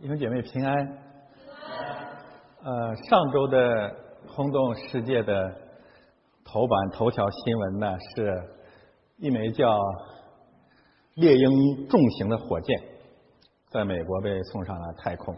[0.00, 0.76] 弟兄姐妹平安。
[2.62, 3.96] 呃，上周的
[4.28, 5.52] 轰动世界的
[6.44, 8.48] 头版头条新闻呢，是
[9.16, 9.76] 一枚叫
[11.14, 12.80] 猎鹰重型的火箭
[13.70, 15.36] 在美国被送上了太空。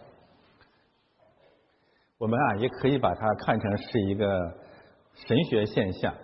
[2.19, 4.29] 我们啊，也可以把它看成是一个
[5.15, 6.15] 神学现象，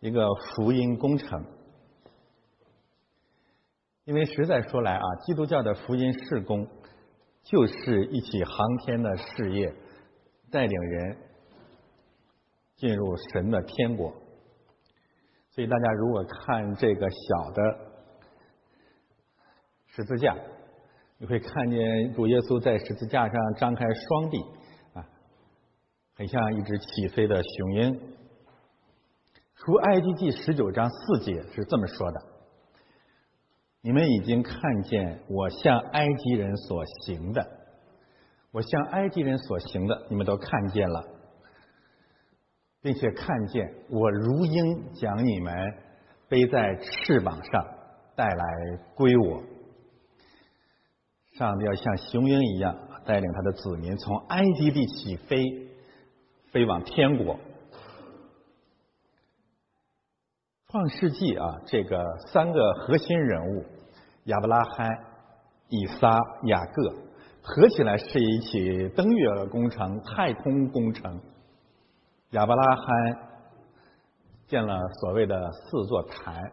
[0.00, 1.44] 一个福音工程。
[4.06, 6.66] 因为实在说来啊，基督教的福音事工。
[7.50, 9.74] 就是一起航天的事业，
[10.50, 11.16] 带领人
[12.76, 14.12] 进入神的天国。
[15.50, 17.62] 所以大家如果看这个小的
[19.86, 20.36] 十字架，
[21.16, 24.38] 你会看见主耶稣在十字架上张开双臂，
[24.92, 25.08] 啊，
[26.16, 28.14] 很像一只起飞的雄鹰。
[29.54, 32.37] 出埃及记十九章四节是这么说的。
[33.80, 37.46] 你们已经看见我向埃及人所行的，
[38.50, 41.04] 我向埃及人所行的，你们都看见了，
[42.82, 45.54] 并且看见我如鹰将你们
[46.28, 47.66] 背在翅膀上
[48.16, 48.44] 带来
[48.94, 49.42] 归我。
[51.36, 55.68] 上帝要像雄鹰一样带领他的子民从埃及地起飞，
[56.50, 57.38] 飞往天国。
[60.70, 63.64] 创世纪啊，这个三个核心人物
[64.24, 64.86] 亚伯拉罕、
[65.70, 66.90] 以撒、雅各
[67.40, 71.22] 合起来是一起登月工程、太空工程。
[72.32, 72.84] 亚伯拉罕
[74.46, 76.52] 建了所谓的四座坛，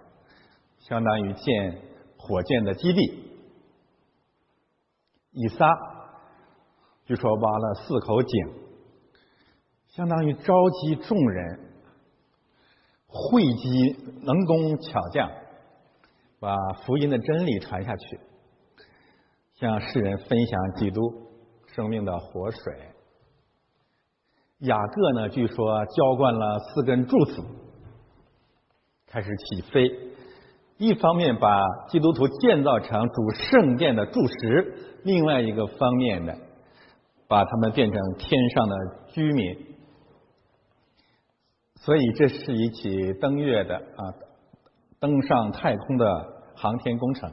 [0.80, 1.82] 相当于建
[2.18, 3.42] 火箭的基地。
[5.32, 5.68] 以撒
[7.04, 8.54] 据说挖了四口井，
[9.88, 11.65] 相当于召集众人。
[13.18, 15.32] 汇集能工巧匠，
[16.42, 16.54] 把
[16.86, 18.20] 福音的真理传下去，
[19.54, 21.02] 向世人分享基督
[21.68, 22.60] 生命的活水。
[24.60, 27.42] 雅各呢，据说浇灌了四根柱子，
[29.08, 29.92] 开始起飞。
[30.78, 34.74] 一方面把基督徒建造成主圣殿的柱石，
[35.04, 36.34] 另外一个方面呢，
[37.30, 38.76] 把他们变成天上的
[39.08, 39.75] 居民。
[41.82, 44.02] 所以这是一起登月的啊，
[45.00, 46.06] 登上太空的
[46.56, 47.32] 航天工程。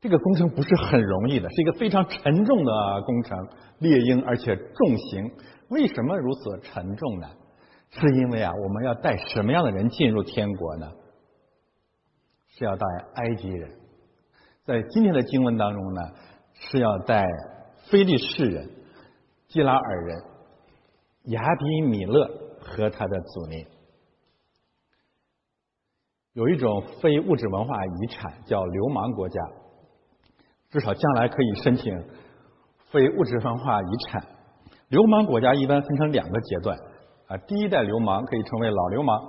[0.00, 3.36] 这个工程不是很容易的，是一个非常沉重的工程，
[3.78, 5.30] 猎鹰而且重型。
[5.68, 7.28] 为什么如此沉重呢？
[7.90, 10.90] 是因为啊，我们要带什么样的人进入天国呢？
[12.48, 13.70] 是要带埃及人。
[14.64, 16.00] 在今天的经文当中呢，
[16.54, 17.24] 是要带
[17.90, 18.70] 非利士人、
[19.48, 20.22] 基拉尔人、
[21.26, 22.47] 亚比米勒。
[22.68, 23.66] 和他的子民
[26.34, 29.40] 有一种非物质文化遗产叫流氓国家，
[30.70, 31.92] 至少将来可以申请
[32.90, 34.24] 非物质文化遗产。
[34.88, 36.78] 流氓国家一般分成两个阶段
[37.26, 39.20] 啊，第一代流氓可以称为老流氓，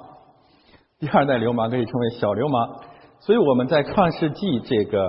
[0.99, 2.81] 第二代流氓可以称为小流氓。
[3.21, 5.01] 所以我们在创世纪这个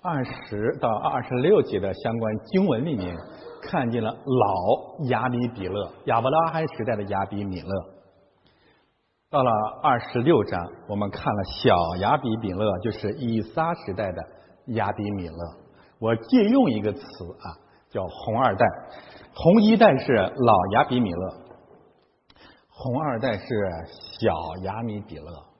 [0.00, 3.14] 二十到二十六节的相关经文里面。
[3.62, 7.68] 看见了老亚比比勒，亚伯拉罕时代的亚比米勒。
[9.30, 9.50] 到了
[9.82, 14.22] 二十六章，我们看了小亚比米勒，就是以撒时代的
[14.74, 15.36] 亚比米勒。
[15.98, 17.56] 我借用一个词啊，
[17.88, 18.66] 叫红二代。
[19.34, 21.34] 红一代是老亚比米勒，
[22.68, 23.46] 红二代是
[24.20, 24.32] 小
[24.64, 25.51] 亚米比勒。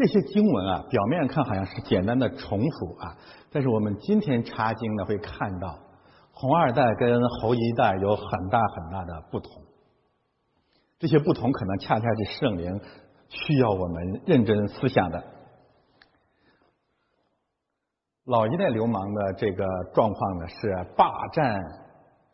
[0.00, 3.18] 这些经文啊，表面看好像是简单的重复啊，
[3.52, 5.78] 但是我们今天查经呢，会看到
[6.32, 9.62] 红二代跟侯一代有很大很大的不同。
[10.98, 12.80] 这些不同可能恰恰是圣灵
[13.28, 15.22] 需要我们认真思想的。
[18.24, 21.60] 老一代流氓的这个状况呢，是霸占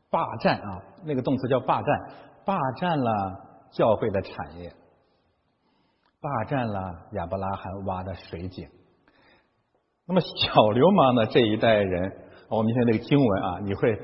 [0.09, 2.11] 霸占啊，那个动词叫霸占，
[2.45, 3.13] 霸占了
[3.73, 4.73] 教会的产业。
[6.27, 6.81] 霸占了
[7.13, 8.67] 亚伯拉罕挖的水井。
[10.09, 12.13] 那么小流氓的这一代人，
[12.49, 14.01] 我们现在这个经文啊，你会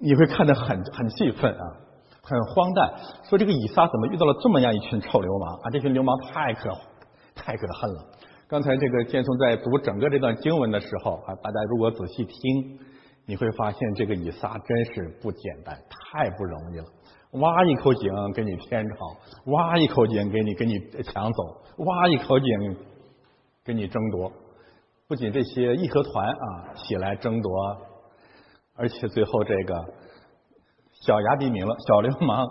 [0.00, 1.64] 你会看得很很气愤啊，
[2.22, 2.94] 很荒诞。
[3.28, 5.70] 说这个以撒怎么遇到了这么样一群臭流氓啊？
[5.70, 6.70] 这群流氓太可
[7.36, 8.04] 太可恨了。
[8.48, 12.78] 刚才这个建松在读整个这段经文的时候啊，大家如果仔细听，
[13.26, 15.76] 你会发现这个以撒真是不简单，
[16.12, 16.84] 太不容易了。
[17.34, 19.16] 挖一口井给你天朝，
[19.46, 21.42] 挖一口井给你给你抢走，
[21.84, 22.76] 挖一口井
[23.64, 24.30] 给你争夺。
[25.08, 27.50] 不仅这些义和团啊起来争夺，
[28.76, 29.74] 而且最后这个
[30.92, 32.46] 小亚比米勒小流氓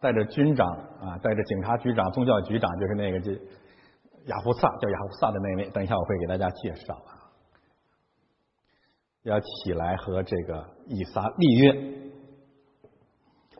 [0.00, 0.66] 带着军长
[1.00, 3.32] 啊，带着警察局长、宗教局长，就是那个这
[4.26, 7.16] 雅胡萨叫雅胡萨的那位，等一下我会给大家介绍啊。
[9.22, 11.98] 要起来和这个以撒立约。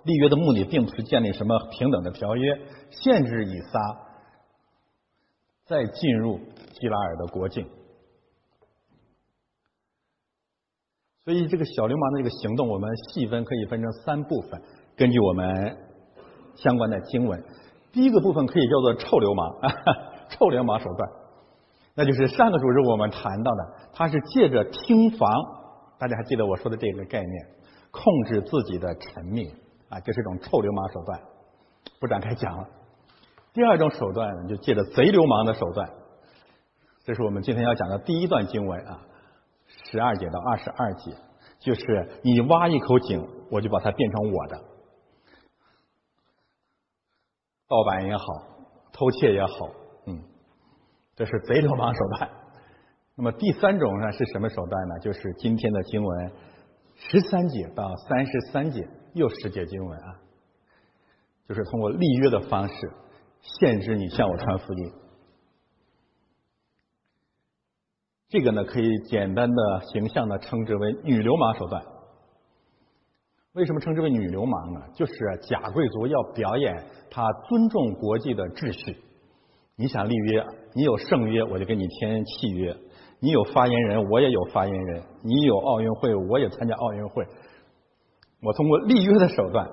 [0.09, 2.61] 立约的目的并不是建立什么平等的条约，
[2.91, 3.79] 限制以撒
[5.67, 6.39] 再进入
[6.73, 7.69] 基拉尔的国境。
[11.27, 14.63] 所以，这个小流氓的这个行动，我们细分可以分成三部分。
[14.97, 15.77] 根据我们
[16.57, 17.45] 相关的经文，
[17.93, 19.69] 第一个部分可以叫做臭流氓，啊
[20.33, 21.11] 臭流氓手段，
[21.95, 25.31] 那就是上个主日我们谈到的，他是借着听房，
[25.99, 27.47] 大家还记得我说的这个概念，
[27.91, 29.51] 控制自己的臣民
[29.88, 31.20] 啊，这是一种臭流氓手段，
[32.00, 32.69] 不展开讲了。
[33.52, 35.90] 第二种手段就借着贼流氓的手段，
[37.05, 39.02] 这是我们今天要讲的第一段经文啊。
[39.90, 41.14] 十二节到二十二节，
[41.58, 44.64] 就是你挖一口井，我就把它变成我的。
[47.69, 48.25] 盗版也好，
[48.93, 49.69] 偷窃也好，
[50.06, 50.23] 嗯，
[51.17, 52.31] 这是贼流氓手段。
[53.14, 54.99] 那么第三种呢是什么手段呢？
[55.00, 56.32] 就是今天的经文
[56.94, 60.21] 十三节到三十三节，又十节经文啊，
[61.49, 62.75] 就是通过立约的方式
[63.41, 64.93] 限制你向我传福音。
[68.29, 71.83] 这个呢，可以简单的、形象的称之为女流氓手段。
[73.55, 74.81] 为什么称之为女流氓呢？
[74.95, 75.15] 就是
[75.49, 79.03] 假贵族要表演他尊重国际的秩序。
[79.77, 80.45] 你想立约，
[80.75, 82.75] 你有圣约，我就给你签契约；
[83.21, 87.25] 你有发言人，我也有发言人；你有奥运会，我也参加奥运会。
[88.40, 89.69] 我通过立约的手段，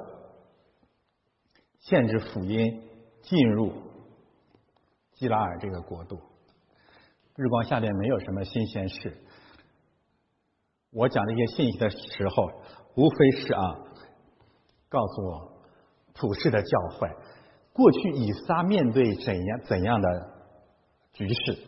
[1.80, 2.82] 限制福音
[3.22, 3.74] 进入
[5.14, 6.20] 基拉尔这个国度。
[7.36, 9.18] 日光下面没有什么新鲜事。
[10.92, 12.48] 我讲这些信息的时候，
[12.96, 13.62] 无非是啊，
[14.90, 15.62] 告诉我
[16.14, 17.10] 普世的教会，
[17.74, 20.10] 过去以撒面对怎样怎样的
[21.12, 21.60] 局势，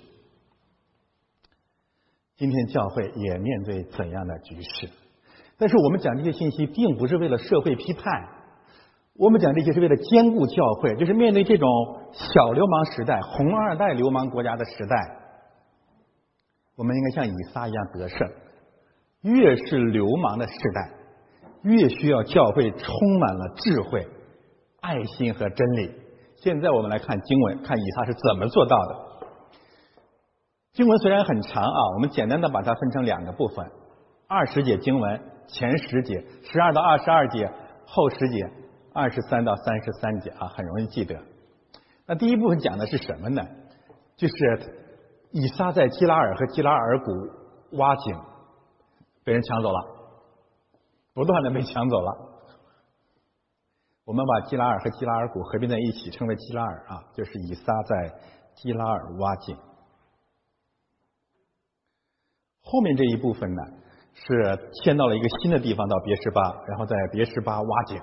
[2.38, 4.89] 今天教会也面对怎样的局势。
[5.57, 8.04] 但是我们讲这些信息，并不是为了社会批判，
[9.15, 11.68] 我们讲这些是为了兼顾教会，就是面对这种
[12.12, 14.95] 小流氓时代、红二代流氓国家的时代。
[16.75, 18.19] 我们应该像以撒一样得胜。
[19.24, 20.92] 越是流氓的时代，
[21.63, 24.07] 越需要教会充满了智慧、
[24.80, 25.92] 爱心和真理。
[26.36, 28.95] 现在我们来看经文，看以撒是怎么做到的。
[30.74, 33.65] 经文虽然很长啊，我们简单的把它分成两个部分：
[34.27, 37.49] 二十节经文前十节，十二到二十二节
[37.85, 38.49] 后十节，
[38.94, 41.19] 二十三到三十三节啊，很容易记得。
[42.05, 43.41] 那第一部分讲的是什么呢？
[44.15, 44.83] 就是。
[45.29, 47.11] 以撒在基拉尔和基拉尔谷
[47.77, 48.17] 挖井，
[49.25, 49.85] 被人抢走了，
[51.13, 52.17] 不断的被抢走了。
[54.05, 58.13] 我们把基拉尔和基拉尔谷合并在一起，称为基拉尔啊，就是以撒在
[58.55, 59.57] 基拉尔挖井。
[62.61, 63.61] 后面这一部分呢，
[64.25, 68.02] 是迁到了一个新的地方，到别什巴，然后在别什巴挖井。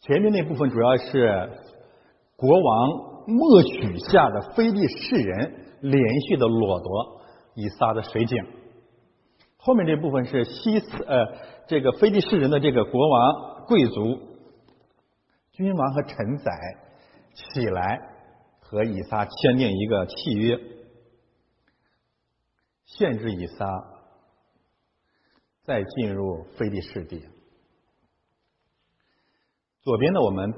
[0.00, 1.50] 前面那部分主要是
[2.36, 3.14] 国王。
[3.26, 7.22] 默许下的非利士人连续的掠夺
[7.54, 8.36] 以撒的水井，
[9.56, 11.24] 后面这部分是西斯呃
[11.66, 14.20] 这个非利士人的这个国王、贵族、
[15.52, 16.52] 君王和臣宰
[17.32, 17.98] 起来
[18.60, 20.60] 和以撒签订一个契约，
[22.98, 23.66] 限制以撒
[25.64, 27.24] 再进入非利士地。
[29.82, 30.52] 左边的我们。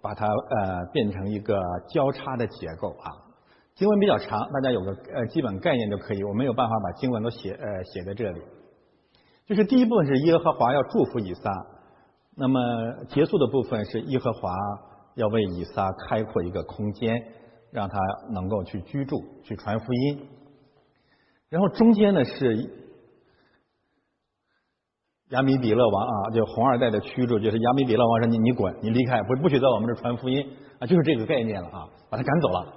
[0.00, 3.10] 把它呃变成一个交叉的结构啊，
[3.74, 6.22] 经文比较长，大家有个呃基本概念就可以。
[6.22, 8.40] 我没有办法把经文都写呃写在这里。
[9.46, 11.50] 就是第一部分是耶和华要祝福以撒，
[12.36, 12.60] 那么
[13.08, 14.54] 结束的部分是耶和华
[15.16, 17.20] 要为以撒开阔一个空间，
[17.72, 17.98] 让他
[18.30, 20.28] 能够去居住、去传福音。
[21.50, 22.78] 然后中间呢是。
[25.30, 32.72] 亚米比勒王啊，就红二代的驱逐，就是亚米比勒王说：“你你滚，你离开，不不许在我们这传福音啊！”就是这个概念了啊，把他赶走了，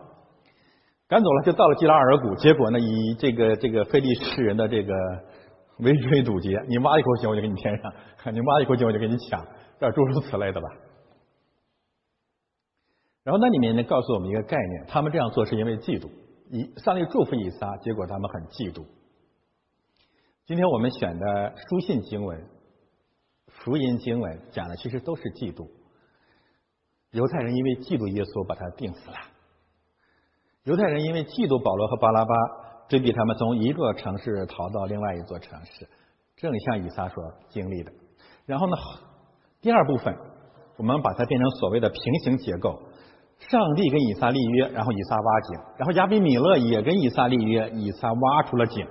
[1.08, 2.36] 赶走了，就到了基拉尔谷。
[2.36, 4.94] 结果呢，以这个这个非利士人的这个
[5.80, 7.94] 围追堵截，你挖一口井我就给你填上，
[8.34, 9.42] 你挖一口井我就给你抢，
[9.80, 10.68] 这诸如此类的吧。
[13.24, 16.10] 然后那里面呢，告诉我们一个概念：他们这样做是因为嫉妒，
[16.52, 18.86] 以上帝祝福以撒，结果他们很嫉妒。
[20.46, 22.46] 今天我们选的书信经文、
[23.48, 25.70] 福音经文讲的其实都是嫉妒。
[27.12, 29.16] 犹太人因为嫉妒耶稣，把他钉死了；
[30.66, 32.36] 犹太人因为嫉妒保罗和巴拉巴，
[32.90, 35.88] 追逼他们从一座城市逃到另外一座城市，
[36.36, 37.94] 正像以撒所经历的。
[38.46, 38.76] 然后呢，
[39.62, 40.14] 第二部分
[40.76, 42.78] 我们把它变成所谓的平行结构：
[43.50, 48.86] 上帝跟以撒立约，然后以撒挖井；然后亚比米勒也跟以撒立约，以撒挖出了井。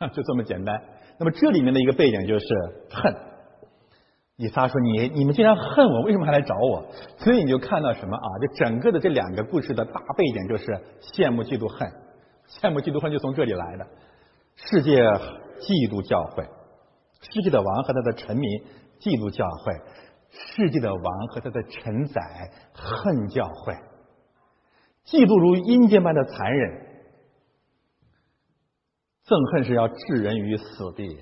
[0.12, 0.80] 就这么简单。
[1.18, 2.46] 那么这里面的一个背景就是
[2.90, 3.14] 恨。
[4.36, 6.84] 以撒说：“你你们既然恨我，为什么还来找我？”
[7.18, 8.26] 所以你就看到什么啊？
[8.40, 10.64] 就整个的这两个故事的大背景就是
[11.00, 11.88] 羡慕、嫉妒、恨。
[12.48, 13.86] 羡慕、嫉妒、恨就从这里来的。
[14.56, 16.42] 世界嫉妒教会，
[17.20, 18.50] 世界的王和他的臣民
[19.00, 19.72] 嫉妒教会，
[20.32, 23.74] 世界的王和他的臣宰恨教会。
[25.04, 26.86] 嫉妒如阴间般的残忍，
[29.26, 31.18] 憎恨是要置人于死地，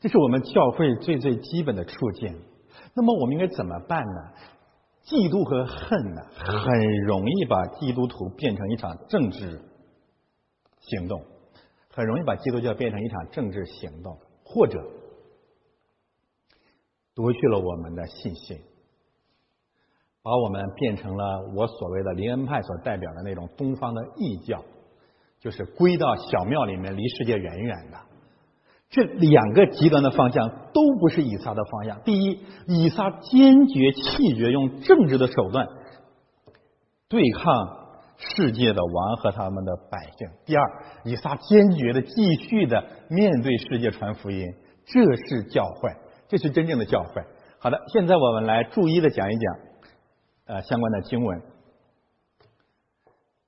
[0.00, 2.42] 这是我们教会最最基本的处境。
[2.94, 4.32] 那么我们应该怎么办呢？
[5.04, 9.62] 嫉妒和恨呢，很容易把基督徒变成一场政治
[10.80, 11.24] 行动，
[11.90, 14.78] 很容易把基督教变成一场政治行动，或者
[17.20, 18.58] 夺去了我们的信心。
[20.22, 24.62] 把我们变成了我所谓的灵恩派所代表的那种东方的异教，
[25.38, 27.98] 就是归到小庙里面，离世界远远的。
[28.90, 32.02] 这两个极端的方向都不是以撒的方向。
[32.02, 35.66] 第一，以撒坚决弃绝用政治的手段
[37.08, 37.78] 对抗
[38.18, 40.62] 世界的王和他们的百姓；第二，
[41.04, 44.44] 以撒坚决的继续的面对世界传福音。
[44.84, 45.90] 这是教会，
[46.30, 47.22] 这是真正的教会。
[47.58, 49.70] 好的，现在我们来逐一的讲一讲。
[50.46, 51.42] 呃，相关的经文，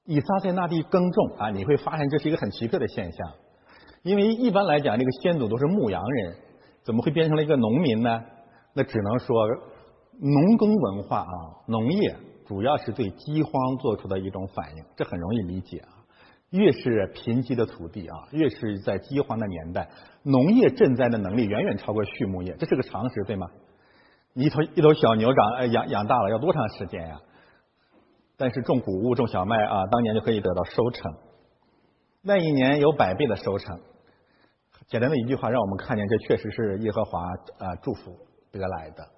[0.05, 3.33] 以撒在那地耕种啊，你会发现这是一个很奇特的现象，
[4.05, 6.37] 因为一般来讲，这个先祖都是牧羊人，
[6.85, 8.23] 怎么会变成了一个农民呢？
[8.73, 9.37] 那只能说，
[10.21, 11.35] 农耕文化啊，
[11.67, 15.92] 农业主要是对饥荒做出的一种反应，这很容易理解啊。
[16.53, 19.89] 越是贫瘠的土地啊，越是在饥荒的年代，
[20.23, 23.49] 农业赈灾的能力远远超过畜牧业，这是个常识，对吗？
[24.35, 27.21] 一头一头小牛长呃养养大了要多长时间呀？
[28.37, 31.15] 但是种谷物种小麦啊，当年就可以得到收成，
[32.23, 33.81] 那一年有百倍的收成。
[34.89, 37.23] 简单的一句话，让我们看见这确实是耶和华
[37.59, 38.15] 啊祝福
[38.51, 39.09] 得来的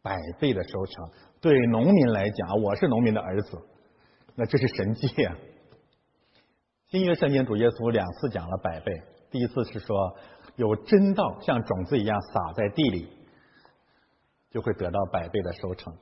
[0.00, 1.10] 百倍的收成。
[1.40, 3.58] 对农民来讲，我是农民的儿子，
[4.36, 5.34] 那这是神迹啊！
[6.88, 8.92] 新约圣经主耶稣两次讲了百倍，
[9.30, 10.16] 第一次是说
[10.56, 13.18] 有真道像种子一样撒在地里。
[14.50, 15.94] 就会得到百倍的收成。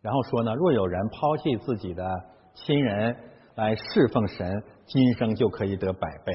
[0.00, 2.06] 然后说呢，若有人抛弃自己的
[2.54, 3.16] 亲人
[3.56, 6.32] 来侍奉神，今生就可以得百倍。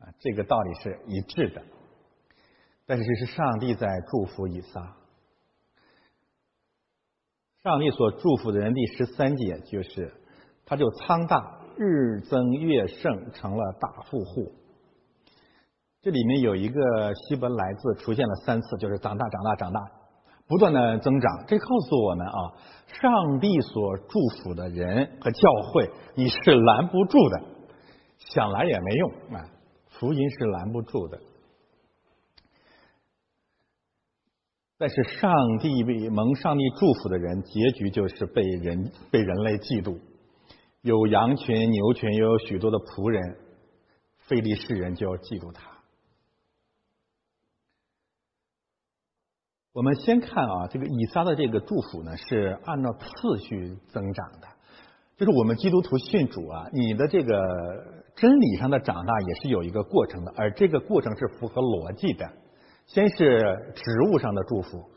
[0.00, 1.62] 啊，这个道理是一致的。
[2.86, 4.96] 但是这是上帝在祝福以撒。
[7.62, 10.12] 上帝所祝福的人，第十三节就是，
[10.64, 14.52] 他就仓大，日增月盛，成了大富户。
[16.02, 19.80] 这里面有一个希伯来字出现了三次，就是长大，长大，长大。
[20.48, 22.52] 不断的增长，这告诉我们啊，
[22.86, 27.42] 上帝所祝福的人和教会，你是拦不住的，
[28.18, 29.50] 想拦也没用啊，
[29.88, 31.18] 福音是拦不住的。
[34.78, 39.98] 但是上帝为蒙上帝祝福的人，结局就是被人被人类嫉妒，
[40.86, 43.36] 有羊群、牛群，又有许多的仆人，
[44.28, 45.68] 非利士人就要嫉妒他。
[49.72, 54.46] 我们先看啊，这个以撒的这个祝福呢，是按照次序增长的。
[55.16, 57.34] 就是我们基督徒信主啊，你的这个
[58.14, 62.30] 真理上的长大也是有一个过程的，而这个过程是符合逻辑的。
[62.86, 64.88] 先是植物上的祝福，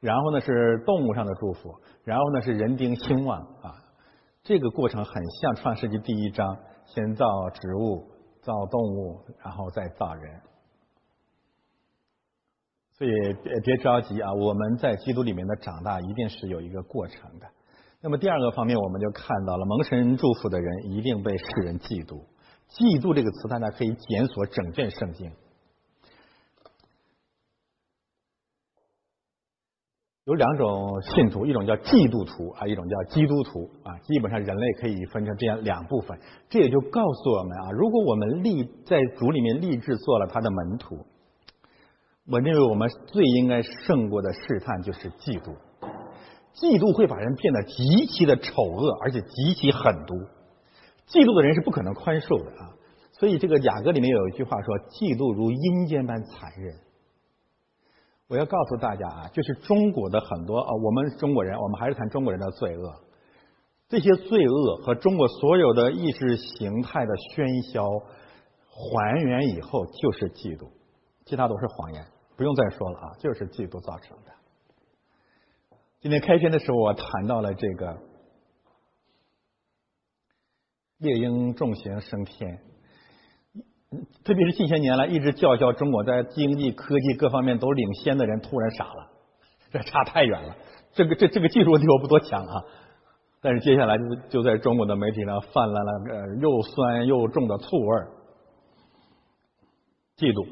[0.00, 3.83] 然后呢是动物上的祝福，然后呢是人丁兴旺啊。
[4.44, 8.04] 这个过程很像创世纪第一章，先造植物，
[8.42, 10.38] 造动物，然后再造人。
[12.92, 13.10] 所以
[13.42, 14.34] 别别着急啊！
[14.34, 17.46] 我们在基督里面的长大一定是有一个过程的。
[18.02, 22.22] 那么第二个方面，我们就看到了蒙神祝福的人一定被世人嫉妒。
[22.68, 25.32] 嫉妒这个词，大家可以检索整卷圣经。
[30.26, 33.92] 有两种信徒，一种叫嫉妒徒啊，一种叫基督徒啊。
[33.98, 36.18] 基本上人类可以分成这样两部分。
[36.48, 40.96] 这也就告诉我们啊，如果我们立在主里面立志做了他的门徒。
[42.26, 45.52] 我认为我们最应该胜过的试探就是嫉妒，
[46.54, 50.14] 嫉妒会把人变得极其的丑恶，而且极其狠毒。
[51.06, 52.72] 嫉妒的人是不可能宽恕的啊！
[53.12, 56.74] 所以这个雅歌里面有一句话说：“嫉妒如阴间般残忍。”
[58.28, 63.00] 我要告诉大家啊，就是中国的很多啊，我们中国人，我们还是谈中国人的罪恶。
[63.88, 67.86] 这些罪恶和中国所有的意识形态的喧嚣
[68.66, 70.68] 还原以后，就是嫉妒，
[71.26, 72.06] 其他都是谎言。
[72.36, 74.32] 不用再说了啊，就是嫉妒造成的。
[76.00, 77.98] 今天开篇的时候，我谈到了这个
[80.98, 82.60] 猎鹰重行升天，
[84.24, 89.10] 特别是近些年来一直叫嚣中国在经济、科技各方面都领先的人，突然傻了，
[89.70, 90.56] 这差太远了。
[90.92, 92.64] 这个这这个技术问题我不多讲啊，
[93.40, 98.08] 但是接下来就就在中国的媒体上泛滥了呃又酸又重的醋味儿，
[100.16, 100.46] 嫉妒，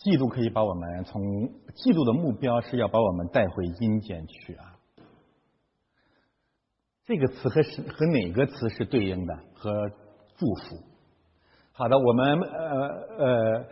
[0.00, 4.75] 嫉妒可以把我们从嫉妒的目标是要把我们带回阴间去啊。
[7.06, 9.34] 这个词和是和哪个词是对应的？
[9.54, 9.70] 和
[10.36, 10.76] 祝福。
[11.70, 13.64] 好的，我们呃呃，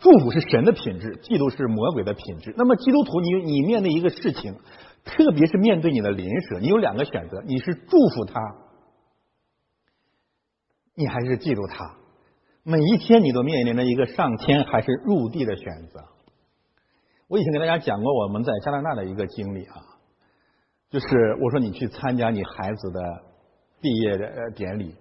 [0.00, 2.52] 祝福是神的品质，嫉妒是魔鬼的品质。
[2.56, 4.56] 那么基督徒，你你面对一个事情，
[5.04, 8.40] 特别是面对你的邻舍，你有两个选择：你是祝福他，
[10.96, 11.94] 你还是嫉妒他。
[12.64, 16.00] 每一天你都面临着一个上天还是入地的选择。
[17.28, 19.76] 我以前给大家讲过我们在加拿大的一个经历啊。
[20.90, 21.06] 就是
[21.42, 23.00] 我说你去参加你孩子的
[23.80, 24.94] 毕业的典礼，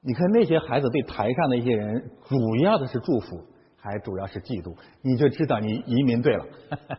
[0.00, 6.44] 你看那些孩子对台上的一些人，主要的是祝福，还主要是嫉妒，你就知道你移民对了。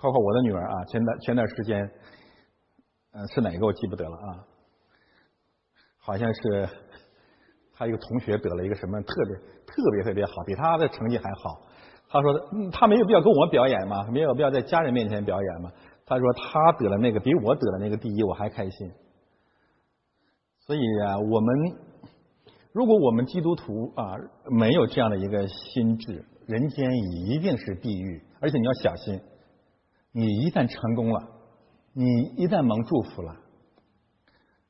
[0.00, 1.90] 包括我的女儿啊，前段前段时间，
[3.12, 4.44] 嗯，是哪个我记不得了啊？
[5.98, 6.68] 好像是
[7.74, 11.62] 他一个同学得了一个什么特别特别特别好，比他的成绩还好。
[12.08, 12.32] 他说
[12.72, 15.70] 他没有必要跟我表演嘛，没有必要在家人面前表演嘛。
[16.08, 18.90] 他说他得了那个比我得了那个第一，我还开心。
[20.60, 21.76] 所以啊，我们
[22.72, 24.14] 如果我们基督徒啊
[24.50, 28.22] 没有这样的一个心智，人间一定是地狱。
[28.40, 29.20] 而且你要小心，
[30.12, 31.28] 你一旦成功了，
[31.92, 32.04] 你
[32.36, 33.36] 一旦蒙祝福了，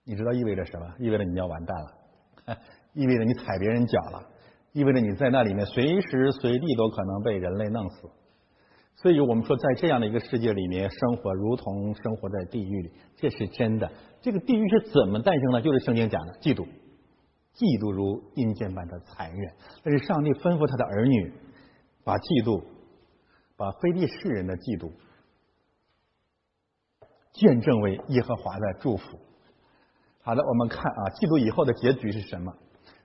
[0.05, 0.87] 你知道意味着什么？
[0.99, 2.57] 意味着你要完蛋了，
[2.95, 4.27] 意味着你踩别人脚了，
[4.73, 8.11] 意味着你在那里面随时随地都可能被人类弄死。
[9.01, 13.89] 所以我们说，在这样的一个世界里面生活，如同生活在地狱里，这是真的。
[14.21, 15.63] 这个地狱是怎么诞生的？
[15.63, 16.67] 就是圣经讲的嫉妒，
[17.55, 19.55] 嫉妒如阴间般的残忍。
[19.85, 21.33] 但是上帝吩咐他的儿女，
[22.03, 22.65] 把嫉妒，
[23.57, 24.91] 把非利士人的嫉妒，
[27.35, 29.17] 见证为耶和华的祝福。
[30.23, 32.53] 好的，我们看啊，嫉妒以后的结局是什么？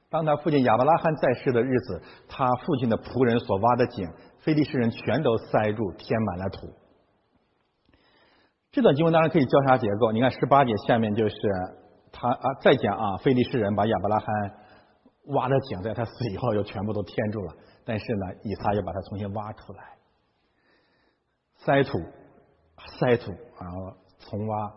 [0.10, 4.10] 当他父亲亚伯拉罕在世的日子，他父亲的仆人所挖的井。
[4.44, 6.68] 非利士人全都塞住，填满了土。
[8.72, 10.12] 这段经文当然可以交叉结构。
[10.12, 11.36] 你看十八节下面就是
[12.12, 14.28] 他啊，再讲啊，非利士人把亚伯拉罕
[15.36, 17.54] 挖的井，在他死以后又全部都填住了。
[17.86, 19.84] 但是呢，以撒又把它重新挖出来，
[21.58, 22.00] 塞土，
[23.00, 24.74] 塞土，然后重挖。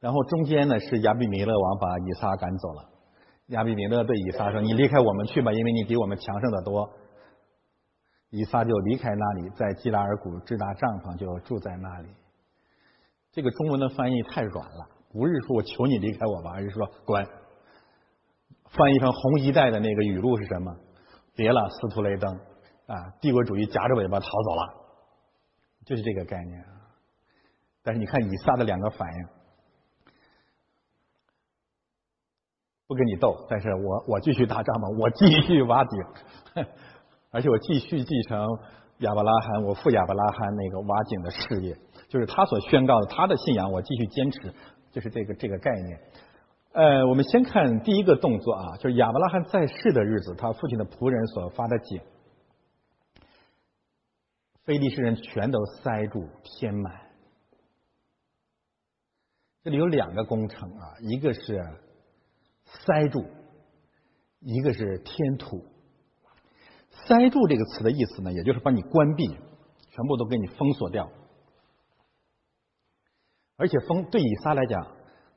[0.00, 2.90] 然后中间呢是亚比米勒王把以撒赶走了。
[3.48, 6.90] 亚比米勒对以撒说：“你离开我们去吧，因为你比我们强盛的多。”
[8.30, 12.08] 以撒就离开那里，在基拉尔谷支搭帐篷，就住在那里。
[13.32, 17.26] 这个中文的翻译太软了，不是说我求你离开我吧，而是说滚。
[18.70, 20.76] 翻译成红一代的那个语录是什么？
[21.34, 22.32] 别了，斯图雷登
[22.86, 23.10] 啊！
[23.20, 24.74] 帝国主义夹着尾巴逃走了，
[25.84, 26.68] 就是这个概念啊。
[27.82, 29.26] 但是你看以撒的两个反应，
[32.86, 36.04] 不跟你斗，但是我我继续搭帐篷，我继续挖井。
[37.30, 38.46] 而且我继续继承
[38.98, 41.76] 亚伯拉罕，我父亚伯拉罕那个挖井的事业，
[42.08, 44.52] 就是他所宣告的他的信仰，我继续坚持，
[44.90, 46.00] 就是这个这个概念。
[46.72, 52.00] 呃，我们先看第一个动作啊，就是亚伯拉罕在世的日子，他父亲的仆人所发的井，
[54.64, 56.92] 非利士人全都塞住填满。
[59.62, 61.62] 这里有两个工程啊，一个是
[62.64, 63.24] 塞住，
[64.40, 65.64] 一个是填土。
[67.06, 71.10] 塞住这个词的意思呢，也就是把你关闭，全部都给你封锁掉。
[73.56, 74.96] 而且封对以撒来讲，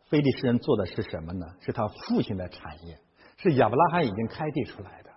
[0.10, 1.46] 非利士人做的是什么呢？
[1.60, 3.00] 是他父亲的产业，
[3.38, 5.10] 是亚伯拉罕已经开辟出来的。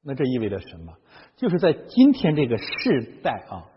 [0.00, 0.96] 那这意味着什么？
[1.36, 3.68] 就是在今天这个世代啊，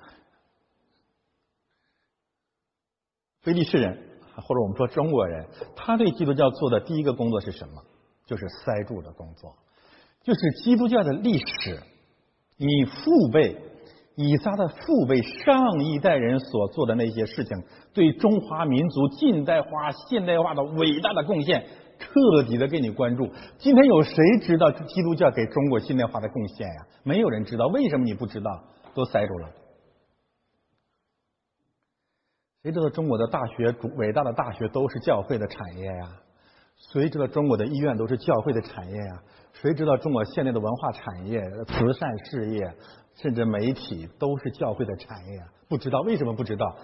[3.42, 7.84] 非利士人或者我们说中国人，他对基督教做的第一个工作是什么？
[8.26, 9.58] 就是塞住的工作。
[10.24, 11.80] 就是基督教的历史，
[12.58, 13.58] 你父辈
[14.16, 21.66] 以撒的父辈上一代人所做的那些事情，对中华民族近代化、现代化的伟大的贡献，
[21.98, 23.32] 彻底的给你关注。
[23.58, 26.86] 今天有谁知道基督教给中国现代化的贡献呀？
[27.04, 27.66] 没有人知道。
[27.68, 28.64] 为什么你不知道？
[28.94, 29.50] 都塞住了。
[32.62, 36.12] 谁知道中国的大学，伟大的大学都是教会的产业呀？
[36.94, 39.24] 谁知道中国的医院都是教会的产业呀？
[39.54, 42.74] 谁知道中国现在的文化产业、慈善事业，
[43.16, 45.48] 甚至媒体都是教会的产业啊？
[45.68, 46.76] 不知道为什么不知道？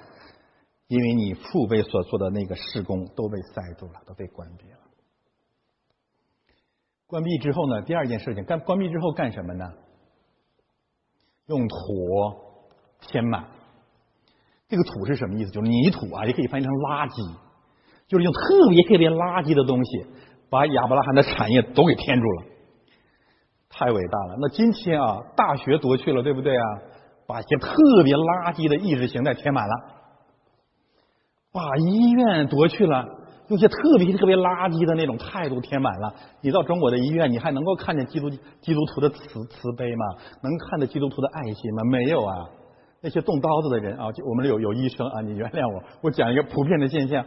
[0.88, 4.78] 因为你父辈所做的那个施工都被塞住了，都被关闭了。
[7.08, 9.66] 关闭之后呢，第二件事情干关闭之后干什么呢？
[11.48, 11.76] 用土
[13.02, 13.48] 填满。
[14.70, 15.52] 这个土是什么意思？
[15.52, 17.38] 就是泥土啊，也可以翻译成垃圾，
[18.08, 20.06] 就是用特别特别垃圾的东西，
[20.50, 22.46] 把亚伯拉罕的产业都给填住了。
[23.70, 24.38] 太伟大了！
[24.40, 26.64] 那今天啊，大学夺去了，对不对啊？
[27.28, 27.76] 把一些特
[28.06, 29.74] 别垃圾的意识形态填满了，
[31.52, 33.06] 把医院夺去了，
[33.50, 36.16] 用些特别特别垃圾的那种态度填满了。
[36.40, 38.30] 你到中国的医院，你还能够看见基督
[38.62, 40.06] 基督徒的慈慈悲吗？
[40.42, 41.84] 能看到基督徒的爱心吗？
[41.92, 42.50] 没有啊！
[43.02, 47.26] 那些动刀子的人啊，就我们有有医生啊，你原谅我，我讲一个普遍的现象，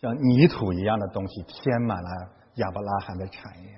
[0.00, 2.08] 像泥土一样的东西填满了
[2.54, 3.70] 亚伯拉罕的产业。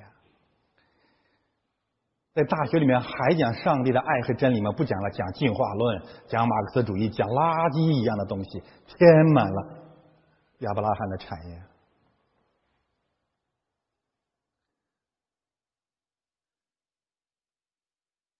[2.32, 4.70] 在大学里面还讲上帝的爱和真理吗？
[4.72, 9.92] 不讲了，讲进化论，讲马克思主义，讲垃圾一样的东西，填满了
[10.60, 11.62] 亚伯拉罕的产业。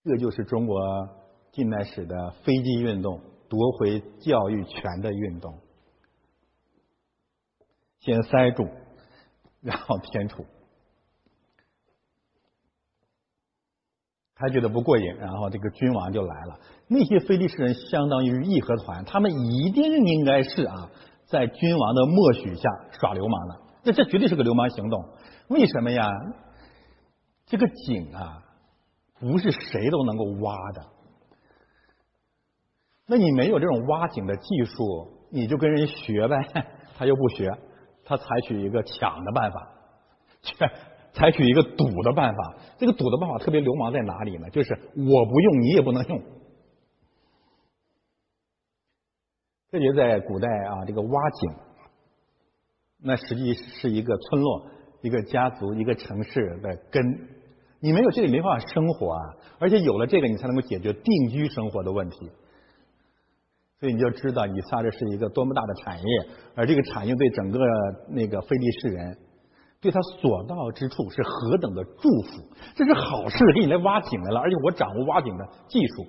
[0.04, 0.78] 这就是中国
[1.52, 5.60] 近代史的飞机运动，夺回教育权的运动。
[7.98, 8.68] 先塞住，
[9.60, 10.46] 然后 填土。
[14.40, 16.58] 还觉得不过瘾，然后这个君王就来了。
[16.88, 20.90] 那些非利士人相当于义和团，他们一定应该是啊，
[21.26, 23.60] 在君王的默许下耍流氓的。
[23.84, 25.04] 那这绝对是个流氓行动。
[25.48, 26.08] 为什么呀？
[27.46, 28.42] 这个井啊，
[29.18, 30.86] 不是谁都能够挖的。
[33.06, 36.36] 那你没有这种挖井的技术，你就跟人学呗。
[36.96, 37.50] 他又不学，
[38.04, 39.68] 他采取一个抢的办法，
[40.42, 40.54] 去。
[41.12, 44.48] 采取一个堵的办法，这个堵的办法特别流氓在哪里呢？
[44.50, 46.22] 就是我不用，你也不能用。
[49.70, 51.54] 这就在古代啊，这个挖井，
[53.02, 54.66] 那实际是一个村落、
[55.02, 57.04] 一个家族、一个城市的根。
[57.80, 59.22] 你没有这个没办法生活啊，
[59.58, 62.30] 而且有了这个，你才能够解决定居生活的问题。
[63.78, 67.58] 所以你就知道以撒这是一个多么大的产业，而这个产业对整个
[68.08, 69.18] 那个非利士人。
[69.80, 72.42] 对他所到之处是何等的祝福，
[72.74, 76.06] 这是好事，给你来挖井来了，而且我掌握挖井的技术。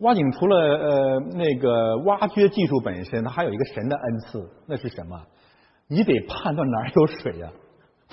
[0.00, 5.20] 挖井除了呃那个挖掘技术本身，它还有一个神的恩赐，那是什么？
[5.88, 7.50] 你得判断哪有水呀，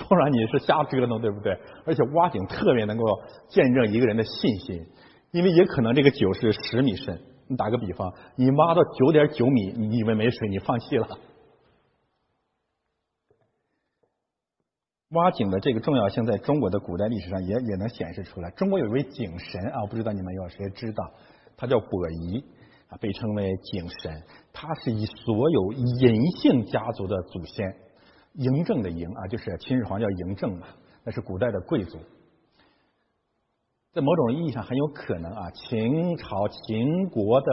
[0.08, 1.52] 不然你是瞎折腾，对不对？
[1.84, 3.04] 而且挖井特别能够
[3.48, 4.82] 见证一个人的信心，
[5.30, 7.20] 因为也可能这个酒是十米深。
[7.48, 11.06] 你打个比方，你挖到九点九米，你以为没水，你放弃了。
[15.10, 18.50] 挖井的这个重要性，在中国的古代历史上也也能显示出来。
[18.50, 21.12] 中国有一位井神啊，我不知道你们有谁知道？
[21.56, 22.44] 他叫伯夷
[22.88, 24.22] 啊，被称为井神。
[24.52, 27.76] 他是以所有嬴姓家族的祖先，
[28.34, 30.66] 嬴政的嬴啊，就是秦始皇叫嬴政嘛，
[31.04, 31.98] 那是古代的贵族。
[33.92, 37.46] 在某种意义上，很有可能啊，秦朝秦国的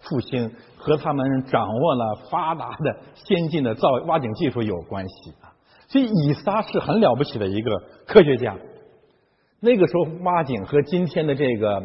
[0.00, 5.47] 复兴和他们掌握了发达的先进的造挖井技术有关系啊。
[5.88, 8.56] 所以以撒是很了不起的一个科学家。
[9.60, 11.76] 那个时候挖井和今天的这个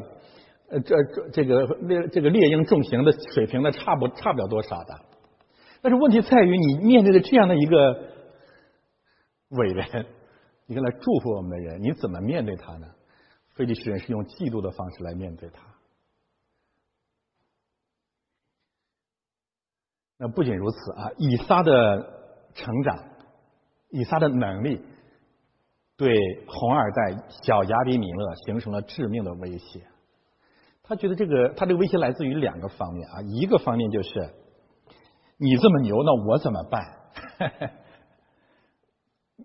[0.70, 5.00] 呃这这这个猎这个猎鹰重型的水平呢差不差不了多少的。
[5.82, 8.10] 但是问题在于你面对的这样的一个
[9.50, 10.06] 伟人，
[10.68, 12.88] 一个来祝福我们的人，你怎么面对他呢？
[13.56, 15.62] 菲利士人是用嫉妒的方式来面对他。
[20.18, 21.72] 那不仅如此啊，以撒的
[22.54, 23.13] 成长。
[23.94, 24.82] 以撒的能力
[25.96, 26.14] 对
[26.48, 29.82] 红二代小亚比米勒形成了致命的威胁。
[30.82, 34.10] 他觉得这个他这个威胁来自于两个方面啊，一个方面就是
[35.38, 36.82] 你这么牛，那我怎么办？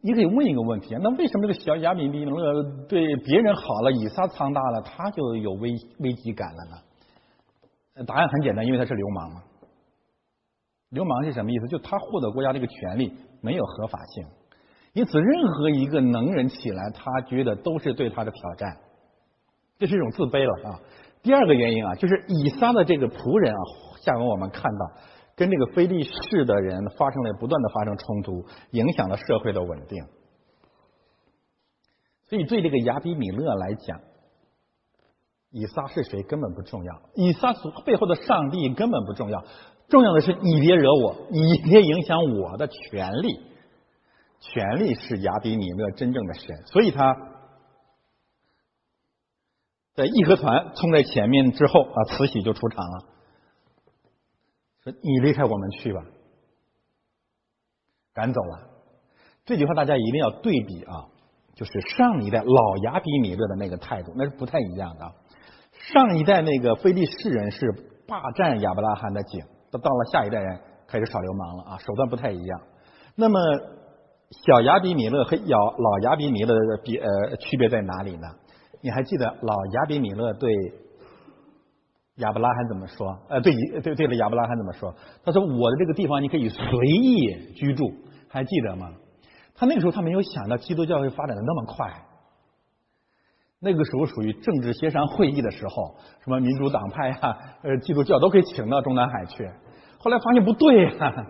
[0.02, 8.04] 你可以问一个问题啊，那为什么这个小亚比米勒对别人好了，以撒苍大了，他就有危危机感了呢？
[8.06, 9.42] 答案很简单，因为他是流氓嘛。
[10.90, 11.66] 流氓是什么意思？
[11.68, 14.26] 就他获得国家这个权利没有合法性。
[14.92, 18.78] 因此，任何一个能人起来，他觉得都是对他的挑战，
[19.78, 20.80] 这是一种自卑了啊。
[21.22, 23.60] 第二个原因啊，就是以撒的这个仆人啊，
[24.00, 24.92] 下文我们看到
[25.36, 30.04] 跟这个非利士的人发生了不断的发生冲突，影响了社会的稳定。
[32.28, 34.00] 所以，对这个亚比米勒来讲，
[35.50, 39.44] 以撒是谁根本不重要，以撒所背后的上帝根本不重要，
[39.88, 43.40] 重要的是你别惹我，你别影响我的权利。
[44.40, 47.12] 权力是亚比米勒真正的神，所以他
[49.94, 53.04] 在义和团冲在前面之后啊，慈禧就出场了，
[54.84, 56.04] 说你离开我们去吧，
[58.14, 58.68] 赶走了。
[59.44, 61.08] 这句话大家一定要对比啊，
[61.56, 65.14] 就是上一代老亚比米勒的那个态度，那是不太一样的。
[65.72, 67.72] 上一代那个非利士人是
[68.06, 72.60] 霸占亚伯拉罕的井，到到了下一代人开始耍流氓了啊，手段不太一样。
[73.14, 73.38] 那么
[74.44, 78.28] 小亚比米勒和老老亚比米勒的比呃区别在哪里呢？
[78.80, 80.52] 你还记得老亚比米勒对
[82.16, 83.16] 亚伯拉罕怎么说？
[83.28, 84.94] 呃，对对对了，亚伯拉罕怎么说？
[85.24, 87.84] 他说：“我的这个地方你可以随意居住。”
[88.28, 88.90] 还记得吗？
[89.54, 91.90] 他那个时候他没有想到基督教会发展的那么快。
[93.60, 97.18] 那个时候属于政治协商会议的时候，什么民主党派呀、
[97.62, 99.50] 呃基督教都可以请到中南海去。
[99.98, 101.26] 后来发现不对呀，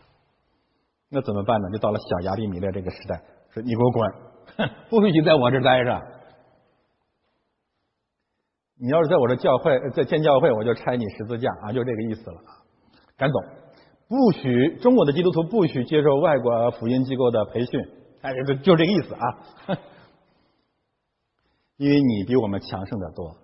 [1.10, 1.70] 那怎么办呢？
[1.72, 3.22] 就到了小亚比米勒这个时代，
[3.52, 6.00] 说你给我滚， 不许在我这待着。
[8.76, 12.36] 你要是在我这教会，在建教会，我就拆你十字架啊，就这个意思了。
[13.16, 13.38] 赶走，
[14.08, 17.80] 不许中国的基督徒不许接受外国福音机构的培训，
[18.20, 19.20] 哎，就就这个意思啊。
[21.76, 23.36] 因为你比我们强盛的多。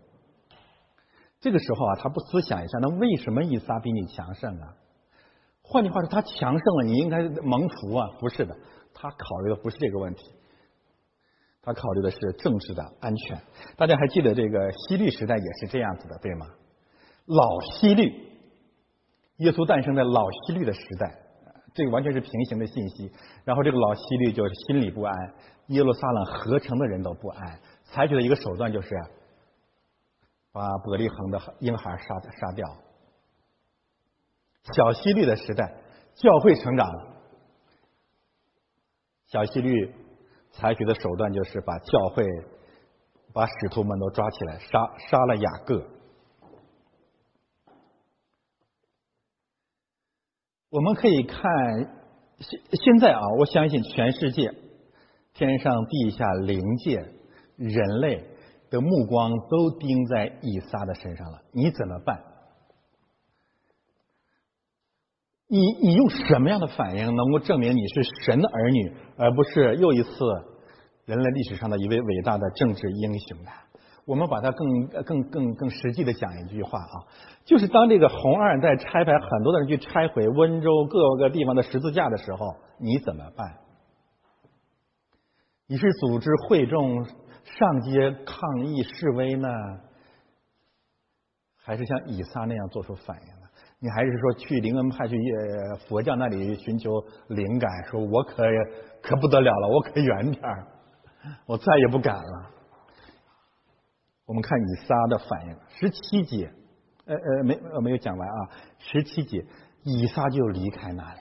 [1.41, 4.77] 这个时候啊，他不思想一下，那为什么以撒比你强盛啊？
[5.63, 8.09] 换句话说，他强盛了，你应该蒙福啊？
[8.21, 8.55] 不是的，
[8.93, 10.23] 他考虑的不是这个问题，
[11.63, 13.41] 他考虑的是政治的安全。
[13.77, 16.47] 大家还记得这个西律时代也是这样子的，对吗？
[17.25, 18.13] 老西律，
[19.39, 21.19] 耶稣诞生在老西律的时代，
[21.73, 23.11] 这个完全是平行的信息。
[23.45, 25.15] 然后这个老西律就是心里不安，
[25.69, 27.61] 耶路撒冷合成的人都不安。
[27.93, 28.89] 采取的一个手段就是
[30.53, 32.67] 把伯利恒的婴孩杀杀掉。
[34.75, 35.75] 小西律的时代，
[36.15, 37.17] 教会成长了。
[39.27, 39.95] 小西律
[40.53, 42.25] 采取的手段就是把教会、
[43.33, 45.87] 把使徒们都抓起来杀杀了雅各。
[50.69, 51.41] 我们可以看
[52.39, 54.55] 现现在啊，我相信全世界
[55.35, 57.20] 天上地下灵界。
[57.61, 58.25] 人类
[58.71, 62.19] 的目光都盯在以撒的身上了，你怎么办？
[65.47, 70.11] 你你用什么样的反应能够证明你是神的儿女，而不是又一次
[71.05, 73.51] 人类历史上的一位伟大的政治英雄呢？
[74.07, 76.97] 我们把它更更更更实际的讲一句话啊，
[77.45, 83.59] 就是当这个红二代拆牌很多的人去拆毁温州各个地方的十字架的时候，你怎么办？
[85.67, 87.05] 你是组织会众？
[87.59, 89.49] 上街抗议示威呢，
[91.57, 93.49] 还是像以撒那样做出反应呢？
[93.79, 95.17] 你还是说去灵恩派去
[95.89, 96.91] 佛教那里寻求
[97.29, 97.71] 灵感？
[97.91, 98.45] 说我可
[99.03, 100.67] 可不得了了，我可远点儿，
[101.47, 102.51] 我再也不敢了。
[104.27, 106.53] 我们看以撒的反应，十七节，
[107.07, 109.45] 呃呃，没没有讲完啊，十七节，
[109.83, 111.21] 以撒就离开那里。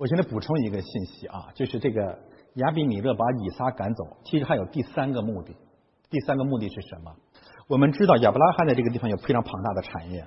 [0.00, 2.18] 我现在补充一个信息啊，就是这个
[2.54, 5.54] 亚比米勒把以撒赶走，其实还有第三个目的。
[6.08, 7.12] 第三个目的是什么？
[7.68, 10.26] 我们知道亚伯拉罕在这个地方有非常庞大的产业，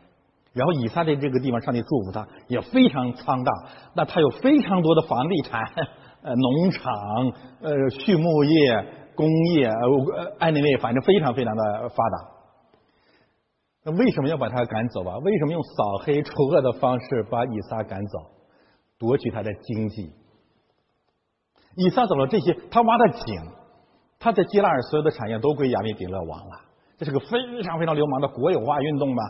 [0.53, 3.51] 然后以撒在这个地方，上帝祝福他也非常庞大。
[3.95, 5.63] 那他有非常多的房地产、
[6.21, 6.93] 呃农场、
[7.61, 12.29] 呃畜牧业、工业，呃安内卫反正非常非常的发达。
[13.85, 15.17] 那为什么要把他赶走啊？
[15.17, 18.19] 为什么用扫黑除恶的方式把以撒赶走？
[19.03, 20.13] 夺取他的经济，
[21.75, 23.41] 以撒走了这些，他挖的井，
[24.17, 26.61] 他在基拉尔所有的产业都归亚米比勒王了，
[26.97, 29.23] 这是个非常非常流氓的国有化运动吧？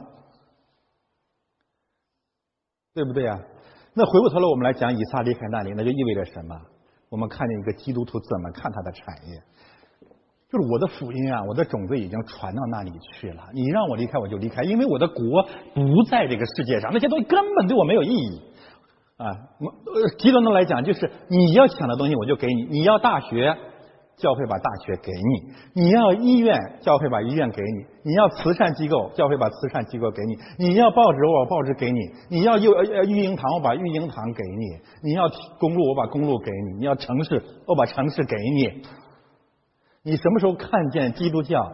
[2.93, 3.39] 对不对啊？
[3.95, 6.55] 那回过头来我们来讲以撒离开那里，那就意味着什么？
[7.09, 9.41] 我们看见一个基督徒怎么看他的产业，
[10.51, 15.17] 就是我的福音啊，我的种子已经传到那里去了，你让我离开我就离开，因为我的国
[15.73, 18.52] 不在这个世界上，那些东西根本对我没有意义。
[19.23, 23.55] 啊，呃，极端的来讲，就是你要抢的东西我就给你，你要大学，
[24.17, 38.81] 教会把大学给你；你要医院，教会把医院给你；你要慈善机构，教会把慈善机构给你；你要报纸，我把报纸给你；你要幼呃育婴堂，我把育婴堂给你；你要公路，我把公路给你；你要城市，我把城市给你。
[40.03, 41.71] 你什么时候看见基督教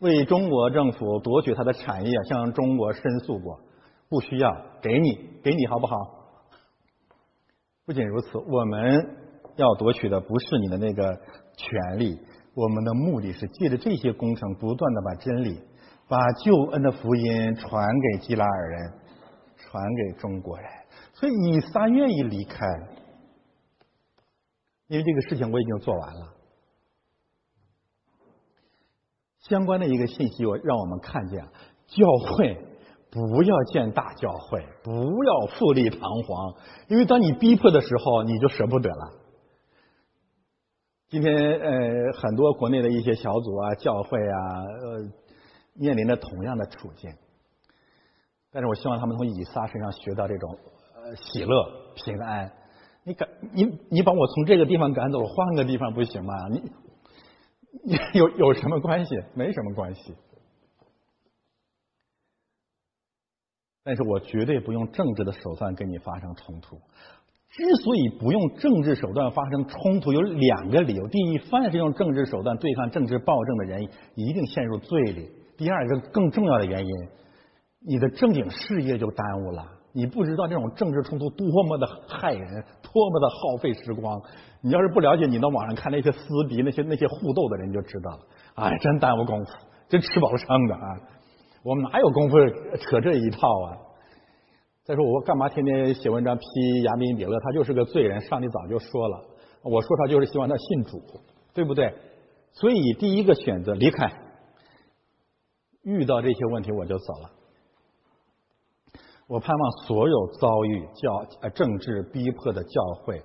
[0.00, 3.60] 为中国政府夺取他的产业，向中国申诉过？
[4.10, 6.21] 不需要，给你，给你好不好？
[7.84, 9.16] 不仅如此，我们
[9.56, 11.20] 要夺取的不是你的那个
[11.56, 12.16] 权利，
[12.54, 15.60] 我们的目的是借着这些工程，不断的把真理、
[16.08, 18.92] 把救恩的福音传给基拉尔人，
[19.56, 20.68] 传给中国人。
[21.14, 22.64] 所以以撒愿意离开，
[24.86, 26.34] 因为这个事情我已经做完了。
[29.40, 31.44] 相关的一个信息，我让我们看见，
[31.88, 32.64] 教会
[33.12, 36.54] 不要建大教会，不要富丽堂皇，
[36.88, 39.12] 因为当你逼迫的时候，你就舍不得了。
[41.10, 44.38] 今天呃，很多国内的一些小组啊、教会啊，
[44.80, 45.12] 呃，
[45.74, 47.12] 面临着同样的处境。
[48.50, 50.58] 但是我希望他们从以撒身上学到这种
[50.94, 52.50] 呃喜乐、平安。
[53.04, 56.34] 你赶你你把我从这个地方赶走，换个地方不行吗？
[56.48, 56.62] 你
[58.14, 59.14] 有有什么关系？
[59.34, 60.14] 没什么关系。
[63.84, 66.76] 但是我绝对不用政治的手段跟你发生冲突。
[67.50, 73.82] 之所以不用政治手段发生冲突，有两个理由：第一，凡是用政治手段对抗政治暴政的人，
[74.14, 75.26] 一定陷入罪里；
[75.58, 76.92] 第二个更重要的原因，
[77.86, 79.66] 你的正经事业就耽误了。
[79.92, 84.18] 你不知道这种政治冲突多么的害人，多么的耗费时光。
[84.62, 86.18] 你要是不了解，你到网上看那些撕
[86.48, 88.20] 逼、那些那些互斗的人，就知道了。
[88.54, 89.50] 哎，真耽误功夫，
[89.90, 90.86] 真吃饱了撑的啊！
[91.62, 92.36] 我们哪有功夫
[92.76, 93.78] 扯这一套啊？
[94.84, 97.38] 再说我干嘛天天写文章批亚宾比勒？
[97.38, 99.24] 他就是个罪人，上帝早就说了。
[99.62, 101.00] 我说他就是希望他信主，
[101.54, 101.94] 对不对？
[102.52, 104.12] 所以第一个选择离开。
[105.82, 107.30] 遇到这些问题我就走了。
[109.28, 113.22] 我盼望所有遭遇教呃政治逼迫的教会，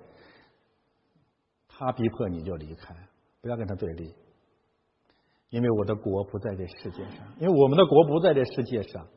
[1.68, 2.96] 他逼迫你就离开，
[3.42, 4.14] 不要跟他对立，
[5.50, 9.08] 因为我的国不在这世界上，因为我们的国不在这世界上。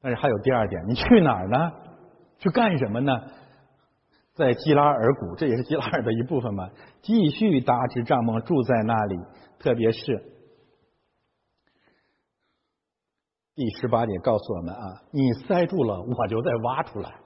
[0.00, 1.72] 但是还有第二点，你去哪儿呢？
[2.38, 3.12] 去干什么呢？
[4.34, 6.70] 在基拉尔谷，这也是基拉尔的一部分嘛。
[7.02, 9.16] 继续搭支帐篷住在那里，
[9.58, 10.32] 特别是。
[13.56, 17.18] 第十八节告诉我们啊，你塞住了，我就再挖出来。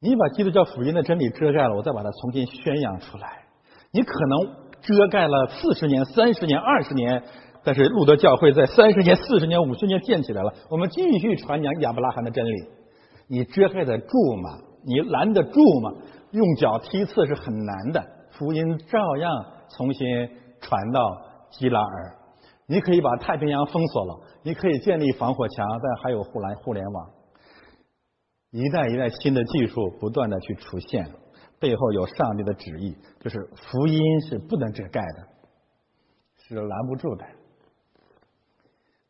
[0.00, 3.41] 你把基督教福音的真理遮盖了，我再把它重新宣扬出来。
[3.92, 4.38] 你可能
[4.80, 7.22] 遮盖了四十年、三十年、二十年，
[7.62, 10.52] 但是路德教会在三十年、四十年、五十年建起来了。
[10.70, 12.52] 我们继续传讲亚伯拉罕的真理。
[13.28, 14.58] 你遮盖得住吗？
[14.84, 15.92] 你拦得住吗？
[16.32, 19.44] 用脚踢刺是很难的，福音照样
[19.76, 20.06] 重新
[20.60, 21.00] 传到
[21.50, 22.16] 基拉尔。
[22.66, 27.10] 你可以把太平洋封锁了，你可以建立防火墙，但还有互联互联网，
[28.50, 31.10] 一代一代新的技术不断的去出现，
[31.62, 35.28] 背后有上帝的旨意，就是福音是不能遮盖的，
[36.36, 37.24] 是拦不住的。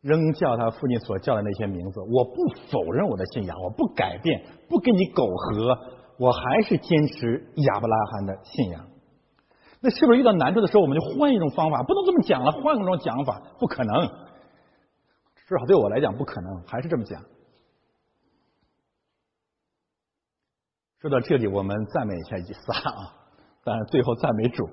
[0.03, 2.35] 仍叫他父亲所叫的那些名字，我不
[2.71, 5.79] 否认我的信仰，我不改变，不跟你苟合，
[6.19, 8.87] 我还是坚持亚伯拉罕的信仰。
[9.81, 11.83] 那是不是遇到难处的时候，我们就换一种方法？
[11.85, 14.07] 不能这么讲了，换一种讲法，不可能。
[15.49, 17.23] 至少对我来讲，不可能，还是这么讲。
[21.03, 23.13] 说到这里，我们赞美一下以撒啊，
[23.65, 24.69] 当然最后赞美主。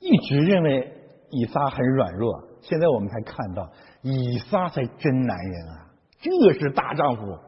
[0.00, 0.90] 一直认为
[1.30, 5.92] 以撒很软弱，现在我们才看到以撒才真男人啊！
[6.22, 7.38] 这是大丈夫，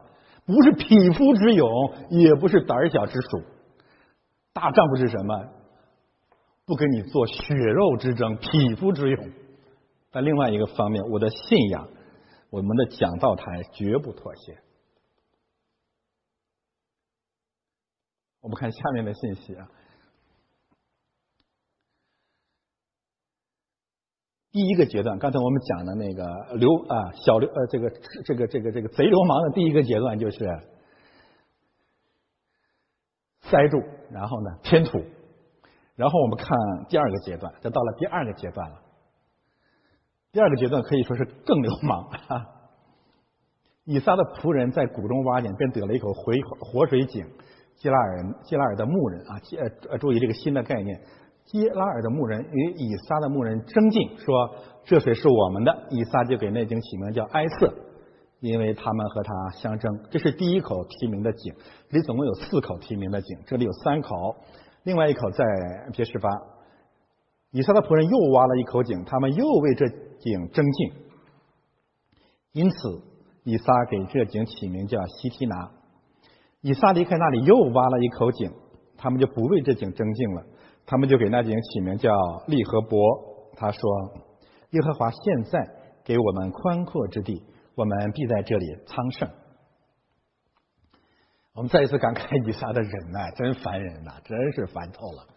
[0.45, 1.67] 不是匹夫之勇，
[2.11, 3.41] 也不是胆小之属。
[4.53, 5.35] 大丈夫是什么？
[6.67, 9.29] 不跟你做血肉之争、匹夫之勇。
[10.11, 11.87] 但另外一个方面，我的信仰，
[12.51, 14.59] 我们的讲道台绝不妥协。
[18.45, 19.67] 我们看下面的信息啊。
[24.51, 27.89] 第一个阶段，刚才我们讲的那个流啊小流呃这个
[28.23, 30.37] 这个这个这个贼流氓的第一个阶段就是
[33.41, 34.99] 塞住，然后呢填土。
[35.95, 36.55] 然后我们看
[36.87, 38.79] 第二个阶段，这到了第二个阶段了。
[40.31, 42.03] 第二个阶段可以说是更流氓。
[42.27, 42.45] 啊
[43.85, 47.25] 以撒的仆人在谷中挖井，便得了一口回活水井。
[47.77, 49.39] 基拉尔基拉尔的牧人啊，
[49.89, 51.01] 呃注意这个新的概念。
[51.45, 55.87] 基拉尔的牧人与以撒的牧人争竞，说这水是我们的。
[55.91, 57.71] 以撒就给那井起名叫埃瑟，
[58.39, 59.91] 因为他们和他相争。
[60.09, 61.53] 这是第一口提名的井，
[61.89, 64.37] 这里总共有四口提名的井，这里有三口。
[64.83, 65.43] 另外一口在
[65.95, 66.29] 别十八，
[67.51, 70.93] 以撒的仆人又挖了一口井，他们又为这井争竞。
[72.53, 73.01] 因此，
[73.43, 75.71] 以撒给这井起名叫西提拿。
[76.65, 78.51] 以撒离开那里又挖了一口井，
[78.97, 80.43] 他们就不为这井争竞了，
[80.87, 82.11] 他们就给那井起名叫
[82.47, 82.99] 利和伯。
[83.55, 83.79] 他说
[84.73, 85.69] ：“耶和华现在
[86.03, 87.43] 给我们宽阔之地，
[87.75, 89.29] 我们必在这里昌盛。”
[91.53, 95.27] 我们再一次感慨以撒的忍耐，真烦人呐，真是烦透了。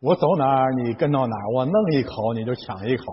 [0.00, 3.04] 我走哪儿你跟到哪儿，我弄一口你就抢一口。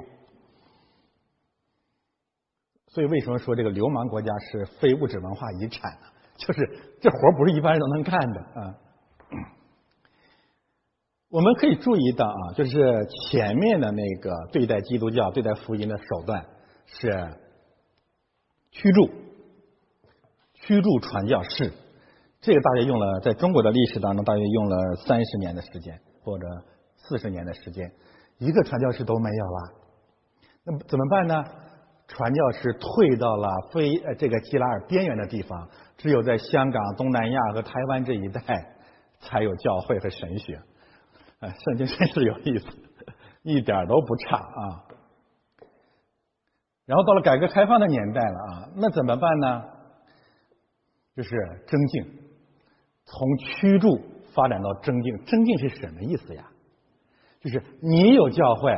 [2.88, 6.07] 所以为什么说这个流氓国家是非物质文化遗产呢？
[6.45, 8.75] 就是这活不是一般人都能干的啊。
[11.29, 16.45] 我们可以注意到啊，就是前面的那个对待基督教、对待福音的手段
[16.85, 17.09] 是
[18.71, 19.09] 驱逐、
[20.53, 21.71] 驱逐传教士，
[22.39, 26.45] 这个大约用了在中国的历史当中大约用了三十年的时间或者
[26.97, 27.91] 四十年的时间，
[28.37, 29.73] 一个传教士都没有了。
[30.65, 31.43] 那么怎么办呢？
[32.05, 35.67] 传教士退到了非呃这个基拉尔边缘的地方，
[36.03, 38.41] 只有在香港、东南亚和台湾这一带
[39.21, 40.59] 才有教会和神学。
[41.39, 42.67] 哎，圣经真是有意思，
[43.41, 44.83] 一点都不差啊。
[46.85, 49.63] 然后到了改革开放的年代了啊，那怎么办呢？
[51.15, 51.29] 就是
[51.67, 52.03] 增进，
[53.05, 53.97] 从驱逐
[54.35, 55.17] 发展到增进。
[55.19, 56.49] 增进是什么意思呀？
[57.39, 58.77] 就是你有教会，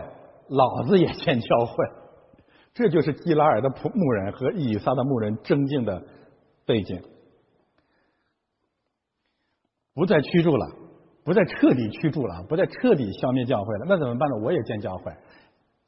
[0.50, 1.76] 老子也建教会。
[2.76, 6.04] 这就是基拉尔的仆牧人和以撒的牧人增进的
[6.68, 7.02] 背景，
[9.96, 10.86] 不再驱逐了。
[11.26, 14.36] 不再彻底驱逐了，不再彻底消灭教会了，那怎么办呢？
[14.44, 15.12] 我也建教会，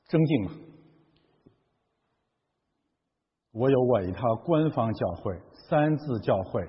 [0.07, 0.51] 增进嘛。
[3.51, 5.39] 我有我一套官方教会，
[5.69, 6.67] 三字教会，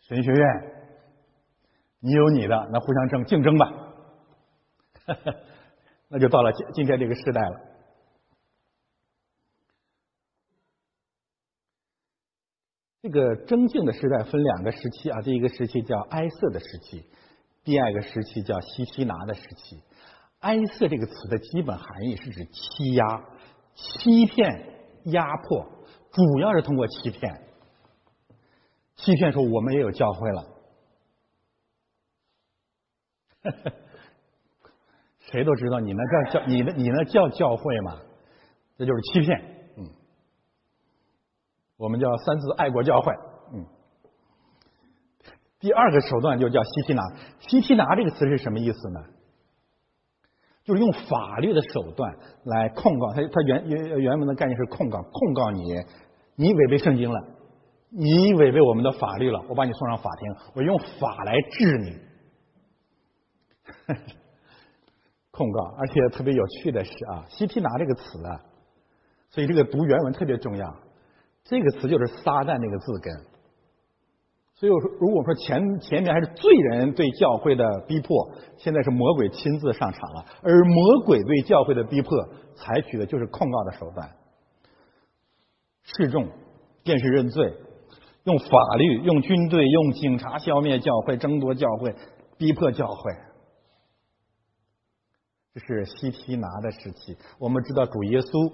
[0.00, 0.46] 神学院，
[2.00, 3.72] 你有你的，那互相争竞争吧。
[6.10, 7.60] 那就到了今今天这个时代了。
[13.02, 17.04] 这个征敬的时代分两个时期啊，第一个时期叫埃瑟的时期，
[17.64, 19.82] 第二个时期叫西西拿的时期。
[20.38, 23.04] 埃瑟这个词的基本含义是指欺压、
[23.74, 24.46] 欺骗、
[25.06, 25.66] 压迫，
[26.12, 27.42] 主要是通过欺骗。
[28.94, 30.46] 欺骗说我们也有教会了，
[35.18, 38.00] 谁都知道你那叫教，你那你那叫教会吗？
[38.78, 39.51] 这就是欺骗。
[41.82, 43.12] 我们叫三字爱国教会，
[43.52, 43.66] 嗯。
[45.58, 47.02] 第二个手段就叫西提拿，
[47.40, 49.00] 西提拿这个词是什么意思呢？
[50.62, 55.60] 就是用法律的手段来控告他，他原原原文的概念是控告，控告你，
[56.36, 57.20] 你违背圣经了，
[57.90, 61.98] 你违背我们的法律了，我把你送上法庭，我用法来治你。
[65.32, 68.40] 控告，而且特别有趣的是啊，西提拿这个词啊，
[69.30, 70.76] 所以这个读原文特别重要。
[71.44, 73.12] 这个词就是撒旦那个字根，
[74.54, 82.16] 所以我说，如果说前前面还是罪人对教会的逼迫，现在是魔鬼亲自上场了，而魔鬼对教会的逼迫，
[82.54, 84.08] 采取的就是控告的手段，
[85.82, 86.28] 示众、
[86.84, 87.52] 电视认罪，
[88.24, 91.94] 用法律、用军队、用警察消灭教会、争夺教会、
[92.38, 93.12] 逼迫教会，
[95.52, 97.16] 这是西提拿的时期。
[97.40, 98.52] 我们知道主耶稣。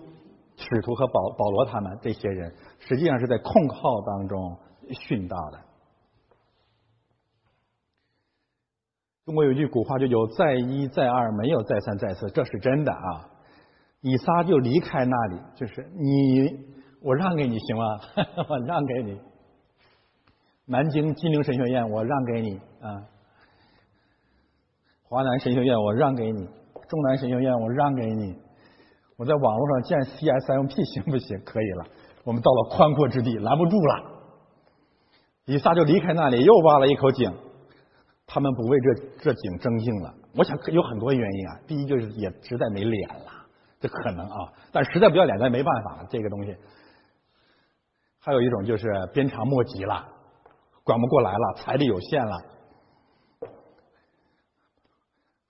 [0.59, 4.59] 使徒和保保罗他们这些人，实际上是在控号当中
[4.91, 5.61] 殉道的。
[9.25, 13.31] 中国有句古话，就有再一再二，没有再三再四，这是真的啊！
[14.01, 16.51] 以撒就离开那里，就是你，
[17.03, 17.85] 我让给你行吗？
[18.49, 19.21] 我让给你。
[20.65, 23.07] 南京金陵神学院，我让给你啊。
[25.05, 26.47] 华南神学院，我让给你。
[26.89, 28.48] 中南神学院，我让给你。
[29.19, 31.37] 我在网络上建 CSMP 行不行？
[31.45, 31.87] 可以了。
[32.23, 34.21] 我们到了宽阔之地，拦不住了。
[35.45, 37.35] 以撒就离开那里，又挖了一口井。
[38.29, 40.15] 他们不为这这井争竞了。
[40.37, 41.59] 我想有很多原因啊。
[41.67, 43.33] 第一就是也实在没脸了，
[43.81, 44.53] 这可能啊。
[44.71, 46.55] 但实在不要脸，咱没办法，这个东西。
[48.21, 50.07] 还有一种就是鞭长莫及了，
[50.85, 52.41] 管不过来了，财力有限了。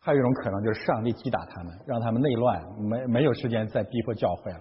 [0.09, 4.61] 还有一种可能就是上帝击打他们，让他们内乱，没没有时间再逼迫教会了。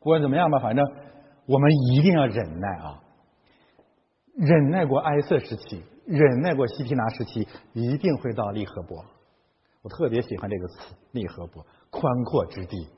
[0.00, 0.84] 不管怎么样吧，反正
[1.46, 3.00] 我们一定要忍耐啊！
[4.36, 9.04] 忍耐过埃塞时期，忍耐过西提拿时期，一定会到利和伯。
[9.82, 12.88] 我特别喜欢这个词“利和伯”，宽阔之地。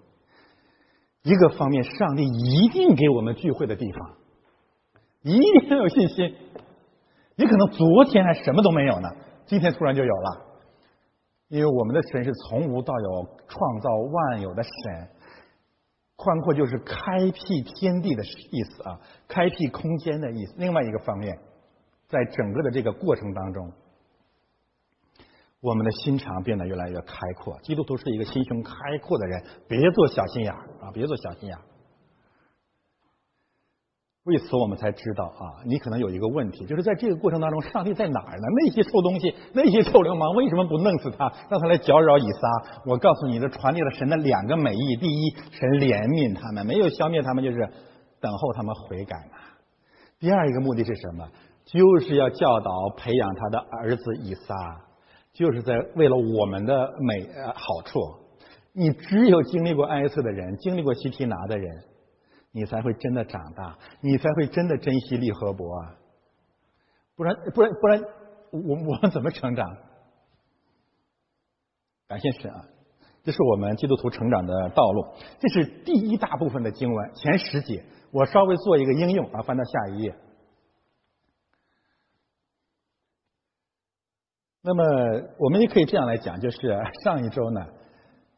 [1.25, 4.15] 一个方面，上帝一定给我们聚会的地方，
[5.21, 6.35] 一定要有信心。
[7.37, 9.11] 你可能昨天还什么都没有呢，
[9.45, 10.48] 今天突然就有了。
[11.49, 15.09] 因为我们的神是从无到有创造万有的神，
[16.17, 20.55] 宽阔就是开辟天地的意思啊，开辟空间的意思。
[20.59, 21.39] 另外一个方面，
[22.07, 23.73] 在整个的这个过程当中，
[25.61, 27.59] 我们的心肠变得越来越开阔。
[27.63, 31.59] 基督徒是一个心胸开阔的人，别做小心眼啊，别做小心眼。
[34.29, 38.47] 为此，我们才知道啊，你可能有一个问题，就是在这个过程当中，上帝在哪儿呢？
[38.61, 42.81] 那些臭东西，那些臭流氓，为什么不弄死他，让他来搅扰以撒？
[42.85, 47.59] 我告诉你的，传递了神的两个美意：第一，神怜悯他们，没有消灭他们，就是
[48.21, 49.39] 等候他们悔改嘛；
[50.21, 51.27] 第二一个目的是什么？
[51.65, 54.55] 就是要教导、培养他的儿子以撒，
[55.33, 58.01] 就是在为了我们的美呃好处。
[58.73, 61.69] 你只有经历过爱色的人，经历过西提拿的人，
[62.59, 65.95] 你才会真的长大，你才会真的珍惜利和伯啊！
[67.15, 68.03] 不然不然不然，
[68.51, 69.65] 我我们怎么成长？
[72.09, 72.65] 感谢神啊！
[73.23, 75.07] 这是我们基督徒成长的道路。
[75.39, 77.85] 这是第一大部分的经文，前十节。
[78.11, 80.17] 我稍微做一个应用啊，翻到下一页。
[84.63, 84.83] 那么
[85.39, 86.59] 我们也可以这样来讲，就是
[87.05, 87.65] 上一周呢。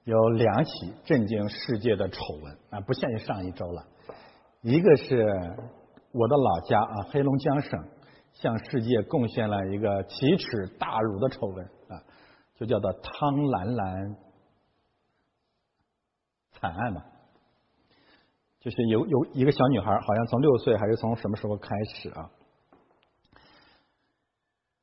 [0.04, 0.70] 有两起
[1.04, 3.86] 震惊世界的丑闻啊，不限于上一周了。
[4.62, 5.26] 一个是
[6.12, 7.84] 我的老家啊，黑龙江省
[8.32, 12.02] 向世界贡献了一个奇耻大辱的丑闻啊，
[12.56, 14.16] 就叫做汤兰兰
[16.52, 17.02] 惨案嘛。
[18.60, 22.30] 就是有有一个小女孩，好像从六岁还是从什么时候开始啊，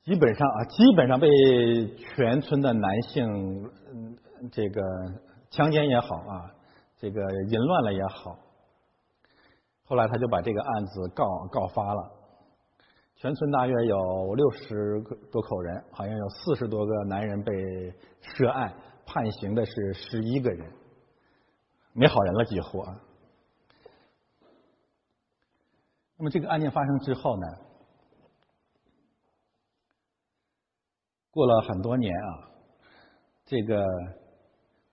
[0.04, 1.28] 基本上啊，基本上被
[1.96, 3.26] 全村的男性
[3.94, 4.18] 嗯。
[4.52, 4.80] 这个
[5.50, 6.52] 强奸也好啊，
[7.00, 7.20] 这个
[7.50, 8.38] 淫乱了也好，
[9.88, 12.12] 后来他就把这个案子告告发了。
[13.16, 17.52] 全村大约有六十多口人，好像有四十多个男人被
[18.20, 18.76] 涉案，
[19.06, 20.72] 判刑的是十一个人，
[21.94, 23.02] 没好人了几乎啊。
[26.18, 27.48] 那么这个案件发生之后呢，
[31.32, 32.50] 过了很多年啊，
[33.46, 33.84] 这个。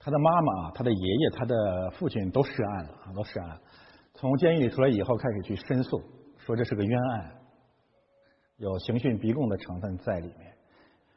[0.07, 3.61] 他的妈妈，他的爷爷，他的父亲都涉案了，都涉案了。
[4.15, 6.01] 从监狱里出来以后，开始去申诉，
[6.39, 7.33] 说这是个冤案，
[8.57, 10.55] 有刑讯逼供的成分在里面。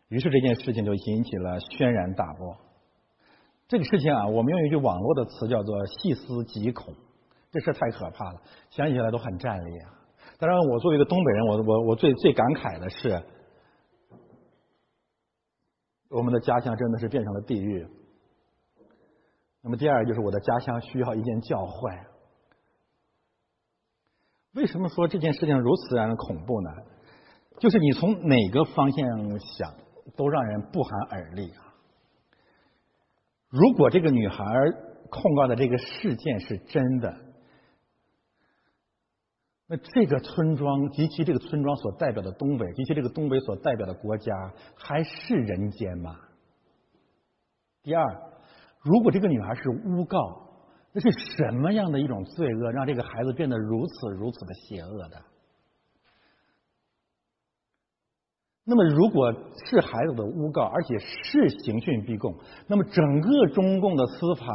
[0.09, 2.57] 于是这件事情就引起了轩然大波。
[3.67, 6.95] 这个事情啊，我们用一句网络的词叫做“细思极恐”，
[7.51, 8.41] 这事太可怕了，
[8.71, 9.93] 想起来都很战栗啊。
[10.39, 13.21] 当然，我作为一个东北人，我我我最最感慨的是，
[16.09, 17.85] 我们的家乡真的是变成了地狱。
[19.61, 21.91] 那么第二就是我的家乡需要一件教会。
[24.57, 26.71] 为什么说这件事情如此让人恐怖呢？
[27.59, 29.75] 就是你从哪个方向想，
[30.15, 31.73] 都让人不寒而栗啊！
[33.49, 34.43] 如果这个女孩
[35.11, 37.15] 控告的这个事件是真的，
[39.67, 44.33] 那这个村庄及其这个村庄所代表的东北及其这个东北所代表的国家，
[44.75, 46.15] 还是人间吗？
[47.83, 48.03] 第二。
[48.81, 50.46] 如果这个女孩是诬告，
[50.99, 55.21] 那是什么样的一种罪恶，让这个孩子变得如此如此的邪恶的？
[58.63, 62.35] 那么，如果是孩子的诬告，而且是刑讯逼供，
[62.65, 64.47] 那么整个中共的司法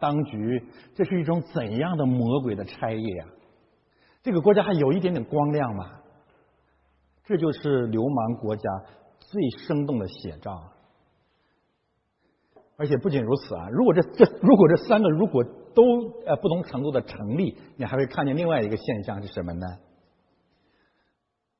[0.00, 3.26] 当局，这是一种怎样的魔鬼的差役呀？
[4.22, 5.90] 这个国家还有一点点光亮吗？
[7.26, 8.62] 这就是流氓国家
[9.18, 10.58] 最生动的写照。
[12.78, 15.44] 而且不仅如此啊，如果这这如果这三个如果
[15.74, 15.82] 都
[16.26, 19.66] 呃不同程度的成立，你还会看见另外一个现象是什么呢？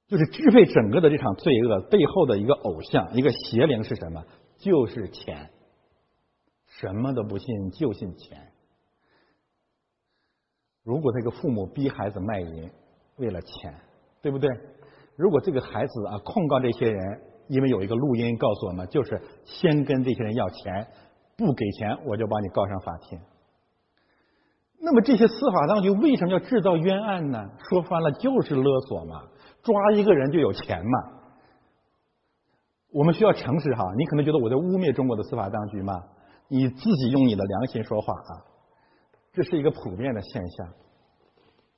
[0.09, 4.25] 就是支配整个的这场罪恶背后的一个偶像，一个邪灵是什么？
[4.59, 5.51] 就是钱，
[6.67, 8.53] 什么都不信，就信钱。
[10.85, 12.71] 如果这个父母逼孩子卖淫，
[13.17, 13.75] 为了钱，
[14.21, 14.51] 对不对？
[15.17, 20.87] 如果这个孩子啊控告这些人，因为有一个录音告诉我们，就是先跟这些人要钱。
[21.35, 23.19] 不给钱，我就把你告上法庭。
[24.85, 27.39] 那么这些司法当局为什么要制造冤案呢？
[27.71, 29.23] 说穿了就是勒索嘛，
[29.63, 31.21] 抓一个人就有钱嘛。
[32.91, 36.03] 我们需要诚实哈，你可能觉得我在污蔑中国的司法当局嘛，
[36.49, 38.43] 你自己用你的良心说话啊。
[39.33, 40.69] 这是一个普遍的现象，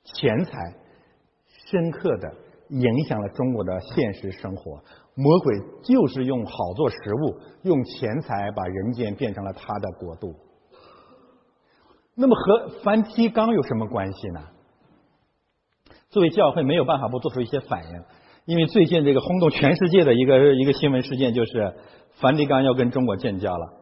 [0.03, 0.51] 钱财
[1.69, 2.33] 深刻的
[2.69, 4.83] 影响了中国的现实生活。
[5.13, 10.35] 魔鬼就是用好做食物，用钱财把人间变成了他的国度。
[12.15, 14.41] 那么和梵蒂冈有什么关系呢？
[16.09, 18.03] 作为教会没有办法不做出一些反应，
[18.45, 21.75] 因为最近这个轰动全世界的一个一个新闻事件就是
[22.13, 23.73] 梵蒂冈要跟中国建交了。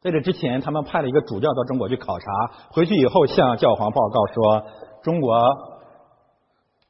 [0.00, 2.26] 在这之前，他们派了一个主教到中国去考察，
[2.70, 4.66] 回去以后向教皇报告说，
[5.02, 5.36] 中国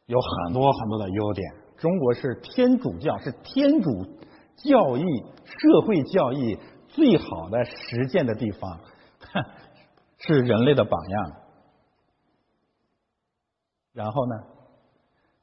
[0.07, 1.51] 有很多很多的优点。
[1.79, 3.91] 中国是天主教，是天主
[4.57, 5.05] 教义、
[5.45, 8.81] 社会教义最好的实践的地方，
[10.19, 11.33] 是人类的榜样。
[13.93, 14.35] 然后呢，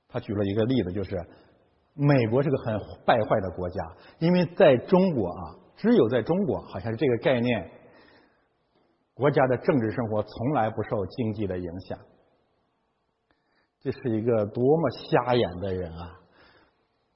[0.08, 1.26] 他举了一个例子，就是
[1.94, 7.72] 美国是个很败坏的国家，因为在中国啊，只有在中国，好像是这个概念，
[9.14, 12.00] 国家的政治生活从来不受经济的影响。
[13.82, 16.20] 这是一个多么瞎眼的人啊！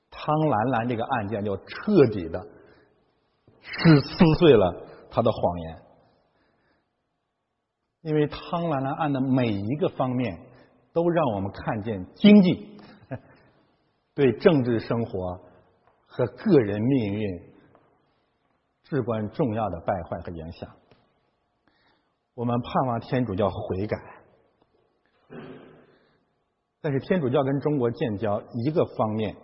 [0.09, 2.41] 汤兰兰这个案件就彻底的
[3.61, 5.86] 撕撕碎了他的谎言。
[8.07, 10.39] 因为汤兰兰案的每一个方面，
[10.93, 12.79] 都让我们看见经济
[14.15, 15.41] 对政治生活
[16.05, 17.41] 和个人命运
[18.83, 20.69] 至关重要的败坏和影响。
[22.33, 23.97] 我们盼望天主教悔改，
[26.79, 29.35] 但是天主教跟中国建交一个方面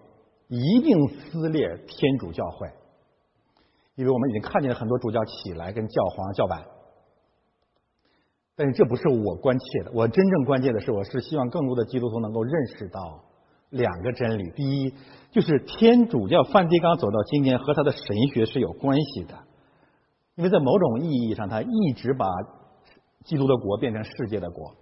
[0.48, 2.70] 一定撕裂天主教会，
[3.96, 6.64] 因为我们已经看见了很多主教起来跟教皇叫板。
[8.56, 13.24] 但是这不是我关切的，我真正关切的是，我是希望更多的基督徒能够认识到
[13.72, 14.94] 两个真理：第一，
[15.32, 18.02] 就是天主教梵蒂冈走到今天和他的神
[18.32, 19.34] 学是有关系的，
[20.36, 22.28] 因为在某种意义上，他一直把
[23.24, 24.76] 基督的国变成世界的国。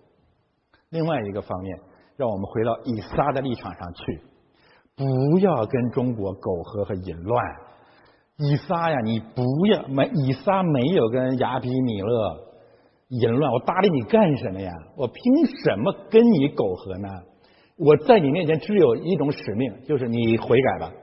[0.89, 1.79] 另外一个方面，
[2.17, 4.21] 让我们回到以撒的立场上去，
[4.97, 7.45] 不要跟中国苟合和淫乱。
[8.35, 12.50] 以撒呀，你不要没以撒没有跟亚比米勒。
[13.11, 14.71] 淫乱，我搭理你干什么呀？
[14.95, 17.09] 我凭什么跟你苟合呢？
[17.77, 20.93] 我在你面前只有一种使命，就是你悔改吧。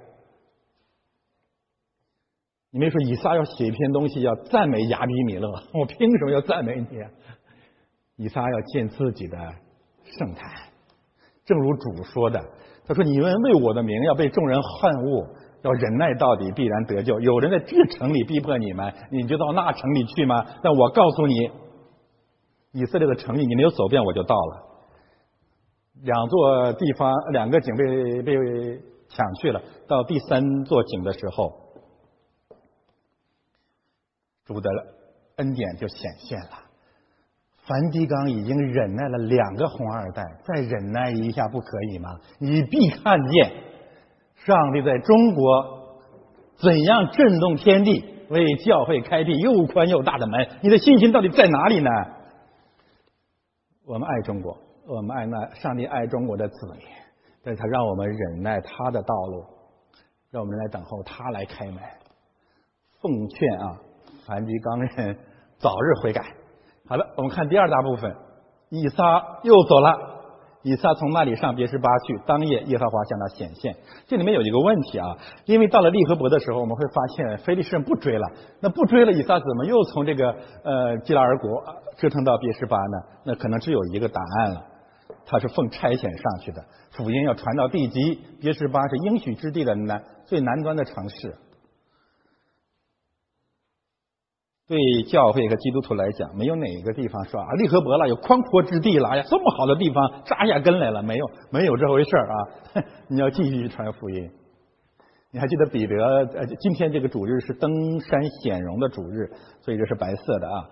[2.70, 8.24] 你没说以撒要写一篇东西要赞美亚比米勒，我凭什么要赞美你？
[8.24, 9.36] 以撒要建自己的
[10.04, 10.50] 圣坛，
[11.44, 12.40] 正如主说的，
[12.86, 15.28] 他说：“你们为我的名要被众人恨恶，
[15.62, 17.20] 要忍耐到底，必然得救。
[17.20, 20.46] 有人在这城里逼迫你们，你就到那城里去吗？
[20.62, 21.50] 但我告诉你。”
[22.72, 24.64] 以色列的城里，你没有走遍，我就到了。
[26.02, 28.34] 两座地方，两个井被被
[29.08, 29.60] 抢去了。
[29.88, 31.52] 到第三座井的时候，
[34.44, 34.70] 主的
[35.36, 36.50] 恩典就显现了。
[37.66, 42.10] 梵蒂冈已经忍耐了两个红二代，再忍耐一下不可以吗？
[42.38, 43.52] 你必看见
[44.46, 45.98] 上帝在中国
[46.58, 50.48] 怎样震动天地，为教会开辟又宽又大的门。
[50.62, 51.90] 你的信心到底在哪里呢？
[53.88, 54.54] 我们爱中国，
[54.86, 56.76] 我们爱那上帝爱中国的子民，
[57.42, 59.42] 但他让我们忍耐他的道路，
[60.30, 61.76] 让我们来等候他来开门。
[63.00, 63.80] 奉劝啊，
[64.26, 65.18] 梵蒂冈人
[65.56, 66.22] 早日悔改。
[66.86, 68.14] 好了，我们看第二大部分，
[68.68, 70.17] 以撒又走了。
[70.62, 73.76] 以撒从那里上别是巴去，当夜耶和华向他显现。
[74.06, 75.06] 这里面有一个问题啊，
[75.44, 78.26] 因为到了利和伯的时候，我们会发现菲利士人不追了。
[78.60, 80.34] 那不追了，以撒怎么又从这个
[80.64, 81.62] 呃基拉尔国
[81.96, 82.98] 折腾到别是巴呢？
[83.24, 84.64] 那可能只有一个答案了，
[85.26, 88.18] 他是奉差遣上去的，福音要传到地极。
[88.40, 91.34] 别是巴是应许之地的南最南端的城市。
[94.68, 102.84] 对教会和基督徒来讲，没有哪个地方说啊，利和伯了有宽阔之地了哎呀，这么好的地方扎下根来了，没有，没有这回事儿啊！
[103.08, 104.30] 你要继续去传福音。
[105.30, 105.94] 你还记得彼得？
[106.34, 109.30] 呃，今天这个主日是登山显荣的主日，
[109.62, 110.68] 所以这是白色的啊。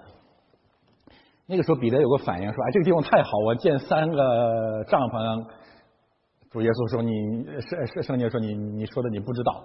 [1.47, 5.47] 那个时候彼得有个反应说：“哎，这个地方太好，我建三个帐篷。”
[6.53, 7.13] 主耶稣说：“你
[7.63, 9.65] 圣圣圣经说你你说的你不知道。”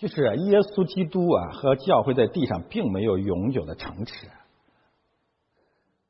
[0.00, 4.26] 就是耶稣基督啊，和教会在地上并没有永久的城池。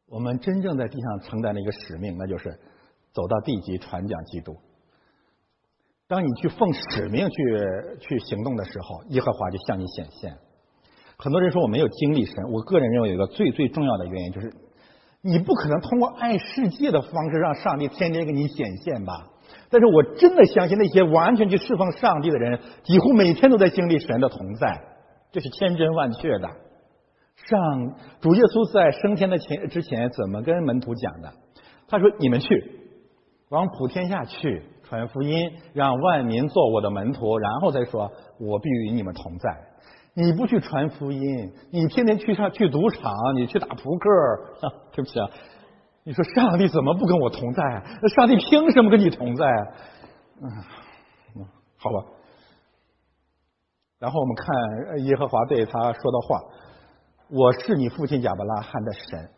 [0.06, 2.56] 我们真正在地上承担的一个使命，那就是
[3.12, 4.56] 走到地极传讲基督。
[6.06, 10.38] 当你去奉使命去去行动的时候，耶和华就向你显现。
[11.18, 14.54] 很多人说我没有经历神，我个人认为有一个最最重要的原因就是，
[15.20, 19.29] 你不可能通过爱世界的方式让上帝天天给你显现吧。
[19.70, 24.82] 但是我真的相信那些完全去释放上帝的人，几乎每天都在经历神的同在，
[25.30, 26.48] 这是千真万确的。
[27.36, 31.32] 上主耶稣在升天的前之前怎么跟门徒讲的？
[31.88, 32.80] 他说：“你们去，
[33.48, 39.56] 往普天下去传福音，让万民做我的门徒。”然后再说：“我必与你们同在。”
[40.14, 44.10] 你不去传福音，你天天去上去赌场，你去打扑克，
[44.92, 45.30] 对不起啊。
[46.02, 47.62] 你说上帝怎么不跟我同在？
[48.02, 49.44] 那上帝凭什么跟你同在？
[49.46, 50.46] 啊
[51.36, 51.46] 嗯，
[51.76, 52.04] 好吧。
[53.98, 56.40] 然后我们看耶和华对他说的话
[57.28, 59.30] ：“我是你父亲亚伯拉罕的神。”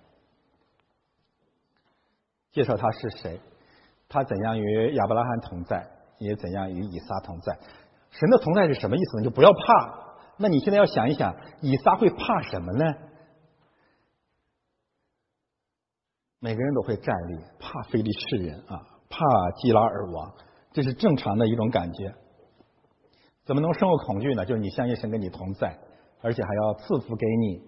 [2.53, 3.41] 介绍他是谁？
[4.09, 5.85] 他怎样与亚伯拉罕同在，
[6.19, 7.59] 也怎样与以撒同在？
[8.11, 9.25] 神的同在是什么意思呢？
[9.25, 9.99] 就不要怕。
[10.37, 12.95] 那你现在要想一想，以撒会怕什么呢？
[16.45, 20.35] 每个人都会站立，怕非利士人啊，怕基拉尔王，
[20.73, 22.13] 这是正常的一种感觉。
[23.45, 24.45] 怎么能生活恐惧呢？
[24.45, 25.79] 就是你相信神跟你同在，
[26.21, 27.63] 而且还要赐福给你，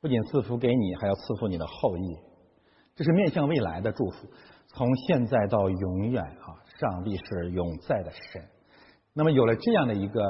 [0.00, 2.16] 不仅赐福给你，还要赐福你的后裔。
[2.96, 4.26] 这是面向未来的祝福，
[4.68, 6.56] 从现在到永远啊！
[6.78, 8.42] 上帝是永在的神。
[9.12, 10.22] 那么有了这样的一个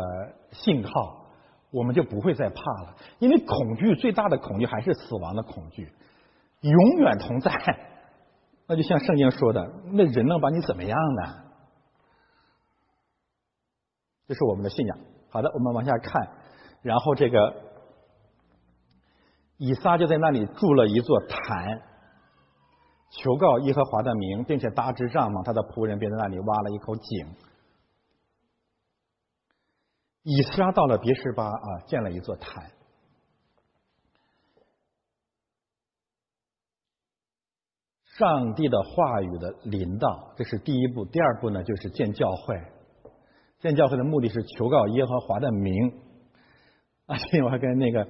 [0.51, 1.27] 信号，
[1.71, 2.97] 我们就不会再怕了。
[3.21, 5.93] 因为恐惧最大的恐惧还是死亡的恐惧，
[6.61, 7.53] 永远同在。
[8.67, 11.45] 那就像圣经说的，那人能把你怎么样呢？
[14.29, 14.99] 这是我们的信仰。
[15.31, 16.29] 好的，我们往下看，
[16.83, 17.55] 然后这个
[19.57, 21.83] 以撒就在那里筑了一座坛。
[23.11, 27.35] 求告耶和华的名，并且搭支帐篷，他的仆人便在那里挖了一口井。
[30.23, 32.71] 以撒到了别什巴啊，建了一座坛。
[38.21, 41.07] 上帝的话语的临到，这是第一步。
[41.07, 42.55] 第二步呢，就是建教会。
[43.61, 45.89] 建教会的目的是求告耶和华的名。
[47.07, 48.07] 啊，今天我还跟那个。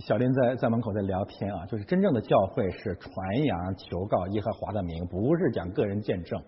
[0.00, 6.42] 小林在在门口在聊天啊，就是真正的教会是传扬求告耶和华的名，不是讲个人见证。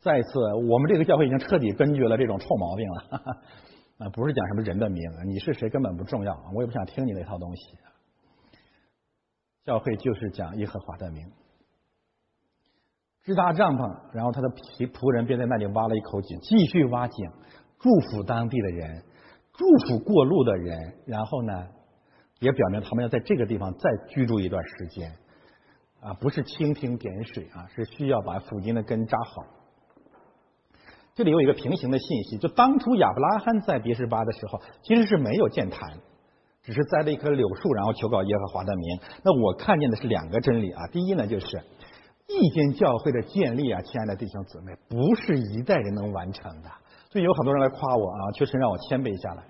[0.00, 3.02] 再一次，我们这个教会已经彻底根绝了这种臭毛病了
[4.04, 7.62] 啊，不是讲什么人的名，你是谁根本不重要，我也不想听你那套东西。
[9.64, 11.24] 教会就是讲耶和华的名，
[13.24, 17.30] 支搭帐篷，然后他的仆仆人便在那里挖了一口井，继续挖井，
[17.80, 19.02] 祝福当地的人，
[19.52, 21.52] 祝福过路的人，然后呢？
[22.40, 25.12] 也表明他们要在这个地方再居住一段时间，
[26.02, 29.42] 啊，不是蜻蜓点水啊，是需要把附近的根扎好。
[31.14, 35.96] 这里有一个平行的信息，就当初亚伯拉罕在别是巴的时候，其实是没有建坛，
[36.62, 39.00] 只是栽了一棵柳树，然后求告耶和华的名。
[39.22, 41.62] 那我看见的是两个真理啊，第一呢，就是
[42.26, 46.70] 一间教会的建立啊，亲爱的弟兄姊妹，不是一代人能完成的。
[47.10, 49.44] 所以有很多人来夸我啊，确实让我谦卑下来。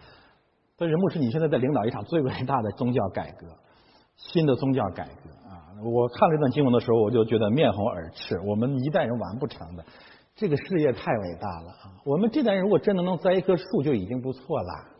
[0.77, 3.47] 但是牧师，你现在在领导一场最伟大的宗教改革，
[4.19, 5.71] 新的宗教改革啊！
[5.83, 8.39] 我看了这段经文的时候，我就觉得面红耳赤。
[8.41, 9.85] 我们一代人完不成的，
[10.35, 11.95] 这个事业太伟大了啊！
[12.05, 14.91] 我们这代人如果真的能栽一棵树，就已经不错了。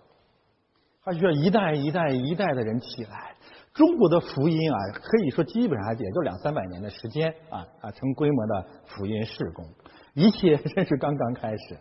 [1.05, 3.35] 还需要一代一代一代的人起来。
[3.75, 9.67] 中国的福音啊，可以说基本上也就两三百年的时间啊啊，成规模的福音事工，
[10.15, 11.79] 一切真是刚刚开始。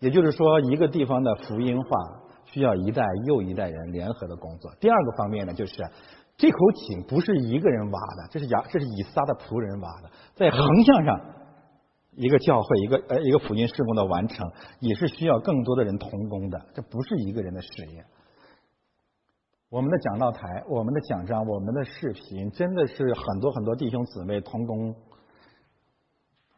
[0.00, 1.88] 也就是说，一个地方的福音化。
[2.44, 4.70] 需要一代又一代人联合的工作。
[4.78, 5.72] 第二个方面呢，就是
[6.36, 10.10] 这口井不是一个人挖的，这是亚，这是以撒的仆人挖的。
[10.34, 11.20] 在横向上，
[12.14, 16.60] 一个教会，一个呃一个福音事工的完成，也是需要更多的人同工的。
[16.74, 18.04] 这不是一个人的事业。
[19.72, 24.94] 我们的讲道台，我们的讲章，我们的视频，真的是很多很多弟兄姊妹同工，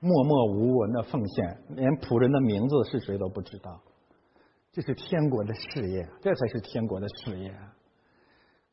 [0.01, 3.81] 默默无闻的奉献，连仆人的名字是谁都不知道。
[4.73, 7.55] 这是天国的事业，这才是天国的事业。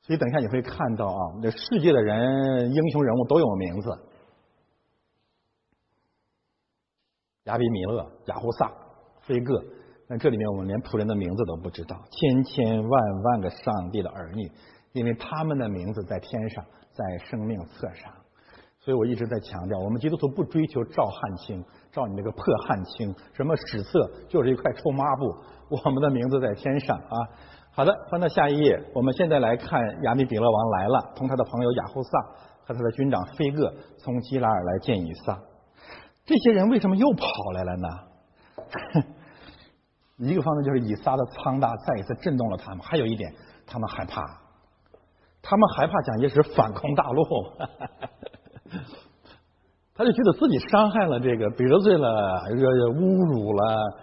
[0.02, 3.90] 所以等一下你会看到啊，这世界的人英雄人物都有名字：
[7.44, 8.74] 亚比米勒、雅胡萨、
[9.20, 9.64] 菲戈。
[10.12, 14.52] 那这里面我们连仆人的名字都不知道，千千万万个上帝的儿女，
[14.92, 18.12] 因为他们的名字在天上，在生命册上。
[18.80, 25.34] 所以我一直在强调，我们基督徒不追求照汗青，照你那个破汗青，什么史册就是一块臭抹布。
[25.70, 27.16] 我们的名字在天上啊！
[27.72, 32.20] 好的，翻到下一页，我们现在来看亚米比勒王来了，同他的朋友亚胡萨
[32.66, 35.40] 和他的军长菲戈从基拉尔来见以撒。
[36.26, 37.88] 这些人为什么又跑来了呢？
[40.22, 43.34] 一个方面就是以撒的苍大再一次震动了他们，还有一点，
[43.66, 44.24] 他们害怕，
[45.42, 47.24] 他们害怕蒋介石反攻大陆，
[49.96, 53.98] 他就觉得自己伤害了这个，得罪了，这个侮辱了。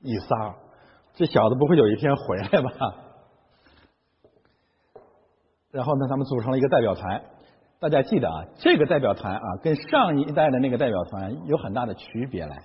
[0.00, 0.54] 以撒，
[1.14, 2.70] 这小子不会有一天回来吧？
[5.72, 7.20] 然后呢，他们组成了一个代表团。
[7.80, 12.62] 大家记得啊，这个代表团啊，跟上一代的那个代表团有很大的区别来。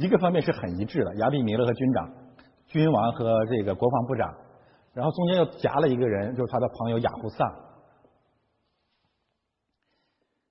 [0.00, 2.10] 一个方面是很一致的，亚比米勒和军长、
[2.66, 4.34] 君王和这个国防部长，
[4.94, 7.44] 然后中间又夹了一个人，就是他的朋友雅胡萨。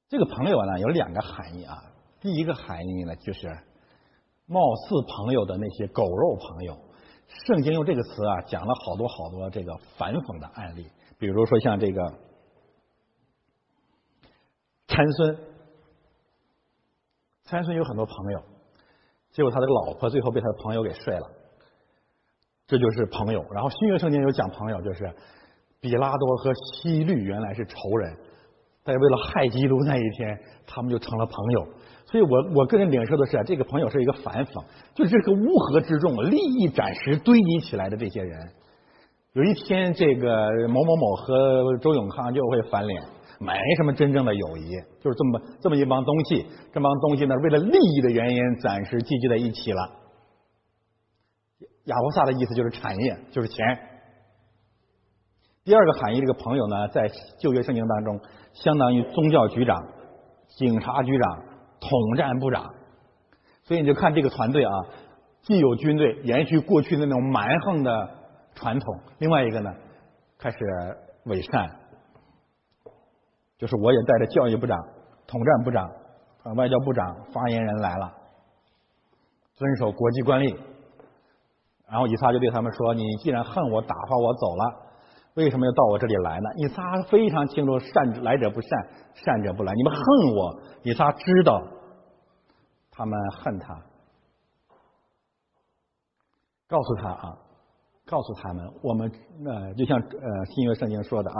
[0.08, 1.76] 这个朋友呢，有两个含义啊。
[2.22, 3.47] 第一个含义呢，就是。
[4.52, 6.76] 貌似朋友的那些狗肉朋友，
[7.45, 10.88] 圣经用这个词啊讲了好多好多这个反讽的案例，
[11.20, 12.02] 比如说像这个
[14.88, 15.38] 参孙，
[17.43, 18.43] 参孙有很多朋友，
[19.32, 21.27] 结果他的老婆最后被他的朋友给睡了，
[22.67, 23.43] 这就是朋友。
[23.51, 25.11] 然后新约圣经有讲朋友，就是
[25.80, 28.17] 比拉多和希律原来是仇人，
[28.84, 31.67] 但是为了害基督那一天，他们就成了朋友。
[32.05, 34.63] 所以我我个人领受的是，这个朋友是一个反讽，
[34.95, 38.49] 就是这个乌合之众、利益暂时堆积起来的这些人，
[39.34, 43.03] 有一天这个某某某和周永康就会翻脸，
[43.39, 44.71] 没什么真正的友谊，
[45.01, 49.91] 就是这么这么一帮东西，这帮东西呢为了利益的原因暂时聚集在一起了。
[51.85, 53.65] 亚伯萨的意思就是产业，就是钱。
[55.63, 57.09] 第二个含义，这个朋友呢，在
[57.39, 58.19] 旧约圣经当中，
[58.53, 59.75] 相当于宗教局长、
[60.47, 61.43] 警察局长、
[61.79, 62.65] 统战部长。
[63.63, 64.71] 所以你就看这个团队啊，
[65.43, 68.09] 既有军队延续过去的那种蛮横的
[68.55, 69.71] 传统，另外一个呢，
[70.37, 70.57] 开始
[71.25, 71.69] 伪善，
[73.60, 74.76] 就是我也带着教育部长、
[75.28, 75.88] 统战部长、
[76.55, 78.12] 外交部长、发言人来了，
[79.53, 80.57] 遵守国际惯例。
[81.88, 84.86] 然后以撒就对他们说：“你既然恨我，打发我走了。”
[85.36, 86.49] 为什么要到我这里来呢？
[86.57, 88.70] 以撒非常清楚，善来者不善，
[89.14, 89.74] 善者不来。
[89.74, 90.03] 你们恨
[90.36, 91.62] 我，以撒知道
[92.91, 93.76] 他们恨他，
[96.68, 97.38] 告诉他啊，
[98.10, 99.12] 告诉他们，我们
[99.45, 101.38] 呃，就像呃新约圣经说的啊，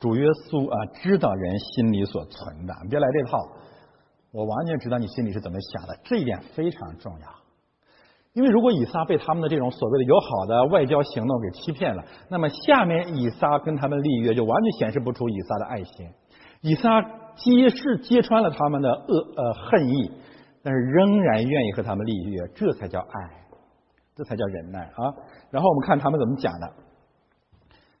[0.00, 3.38] 主耶稣啊，知道人心里所存的，别来这套，
[4.32, 7.28] 我完全知道你心里是怎么想的，这一点非常重要。
[8.32, 16.08] 因为如果以撒被他们的这种所谓的友好的外交行动给欺骗了，那么下面以撒跟他们立约就完全显示不出以撒的爱心。
[16.60, 17.02] 以撒
[17.34, 20.12] 揭示揭穿了他们的恶呃恨意，
[20.62, 23.39] 但是仍然愿意和他们立约，这才叫爱，
[24.20, 25.00] 这才叫忍耐啊。
[25.50, 26.70] 然后我们看他们怎么讲的，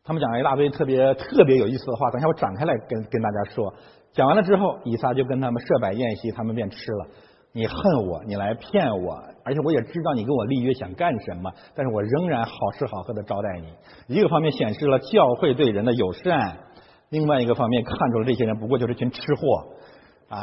[0.04, 3.72] 他们讲了一大堆特别特别有意思的话，等一下我展开来跟跟大家说。
[4.12, 7.06] 讲完了之后，以撒就跟他们设摆宴席，他们便吃了。
[7.52, 9.14] 你恨我，你来骗我，
[9.44, 13.72] 而且我也知道你跟我立约想干什么，但是我仍然好吃好喝的招待你。
[14.14, 16.58] 一个方面显示了教会对人的友善，
[17.08, 19.64] 另外一个方面看出了这些人不过就是群吃货
[20.28, 20.42] 啊！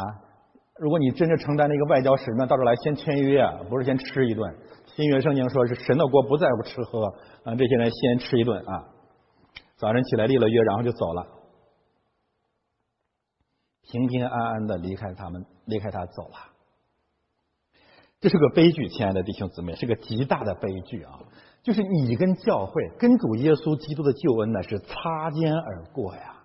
[0.80, 4.56] 如果你真正承担了一个外交使命，到这来先签约，不是先吃一顿。
[4.98, 7.06] 新约圣经说是神的国不在乎吃喝
[7.44, 8.86] 啊，这些人先吃一顿啊，
[9.76, 11.28] 早晨起来立了约，然后就走了，
[13.84, 16.36] 平平安安的离开他们，离开他走了。
[18.22, 21.20] 这是个悲剧，亲爱的弟兄姊妹，是个极大的悲剧啊！
[21.62, 26.38] 就是你跟教会、跟主耶稣基督的救恩呢是擦肩而过呀。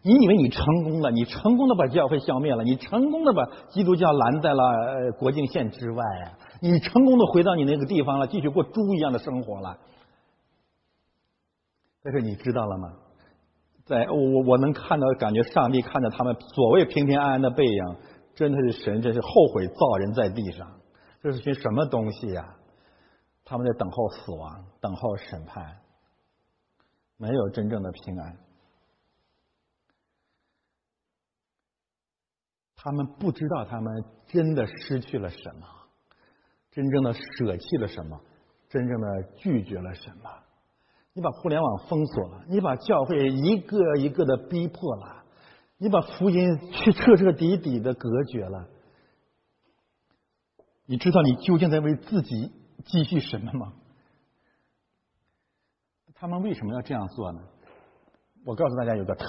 [0.00, 6.38] 你以为你成功了，你成功的把教会消灭了，你成功的把基督教拦在了国境线之外啊！
[6.60, 9.78] 你成功的回到你那个地方了，继续过猪一样的生活了。
[12.02, 12.92] 但是你知道了吗？
[13.84, 17.96] 在我我我能看到，感觉上帝看着他们所谓平平安安的背影，
[18.34, 20.78] 真的是神，真是后悔造人在地上。
[21.22, 22.54] 这是群什么东西呀？
[23.44, 25.78] 他们在等候死亡，等候审判，
[27.16, 28.36] 没有真正的平安。
[32.76, 35.66] 他们不知道他们真的失去了什么，
[36.70, 38.20] 真正的舍弃了什么，
[38.68, 40.30] 真正的拒绝了什么。
[41.12, 45.24] 你把互联网封锁了，你把教会一个一个的逼迫了，
[45.78, 48.68] 你把福音去彻彻底底的隔绝了。
[50.86, 52.52] 你知道你究竟在为自己
[52.84, 53.72] 积蓄什么吗？
[56.14, 57.40] 他们为什么要这样做呢？
[58.46, 59.26] 我告诉大家，有个特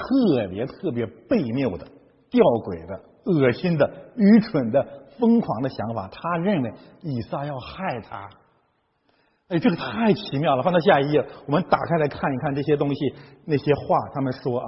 [0.49, 1.85] 别特别悖谬的、
[2.29, 4.85] 吊诡的、恶心的、愚蠢的、
[5.19, 6.09] 疯狂的想法。
[6.11, 8.29] 他认为以撒要害他。
[9.49, 10.63] 哎，这个太奇妙了！
[10.63, 13.15] 放到下一页，我们打开来看一看这些东西，
[13.45, 14.67] 那些话，他们说啊，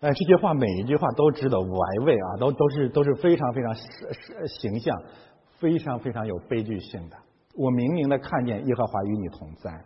[0.00, 3.74] 哎，这些话每一句话都值得玩味啊，都都是都是非常非常
[4.46, 4.96] 形象。
[5.58, 7.18] 非常非常有悲剧性的，
[7.54, 9.84] 我明明的看见耶和华与你同在。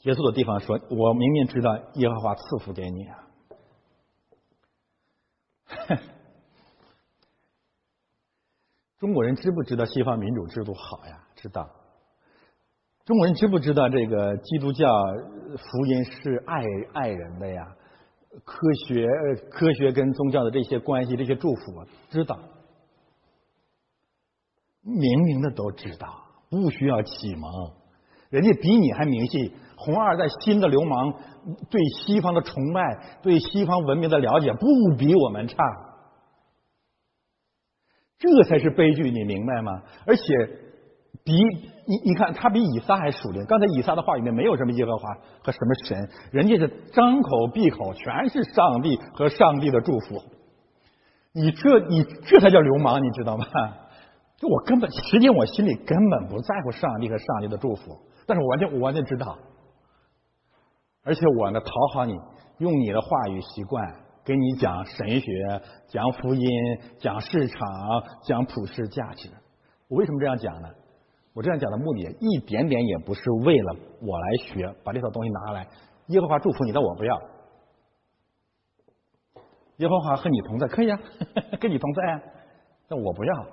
[0.00, 3.25] 结束的地方说，我明明知道耶和华赐福给你啊。
[8.98, 11.26] 中国人知不知道西方民主制度好呀？
[11.34, 11.68] 知道。
[13.04, 14.88] 中国人知不知道这个基督教
[15.56, 16.62] 福音是爱
[16.94, 17.76] 爱人的呀？
[18.44, 19.06] 科学
[19.50, 22.38] 科学跟宗教的这些关系，这些祝福，知道。
[24.82, 27.50] 明明的都知道，不需要启蒙，
[28.30, 29.54] 人家比你还明细。
[29.76, 31.12] 红二代新的流氓
[31.70, 34.66] 对西方的崇拜，对西方文明的了解，不
[34.96, 35.56] 比我们差。
[38.18, 39.82] 这才是悲剧，你明白吗？
[40.06, 40.22] 而且
[41.22, 43.44] 比你你看，他比以撒还熟练。
[43.44, 45.12] 刚才以撒的话里面没有什么耶和华
[45.44, 50.22] 和什么神，人家是张口闭口全是上帝和上帝的祝福。
[51.32, 53.44] 你这你这才叫流氓，你知道吗？
[54.38, 59.38] 就我根本，实际我心里根本不在乎上帝和上帝的祝福，但是我完全我完全知道，
[61.04, 62.14] 而且我呢讨好你，
[62.58, 66.48] 用你的话语习惯给你讲神学、讲福音、
[66.98, 67.58] 讲市场、
[68.24, 69.30] 讲普世价值。
[69.88, 70.68] 我为什么这样讲呢？
[71.32, 75.68] 我这样讲的目的一点点也不是为了我来学，把这套东西拿来，
[76.06, 77.20] 耶和华祝福你，但我不要。
[79.76, 80.98] 耶和华和你同在，可以啊，
[81.60, 82.22] 跟你同在啊，
[82.88, 83.46] 但我不要。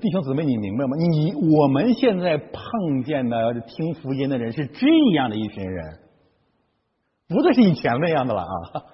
[0.00, 0.96] 弟兄姊妹，你明白吗？
[0.96, 5.98] 你我们现在碰见的听福音的人是这样的一群人，
[7.28, 8.84] 不再是以前那样的了啊！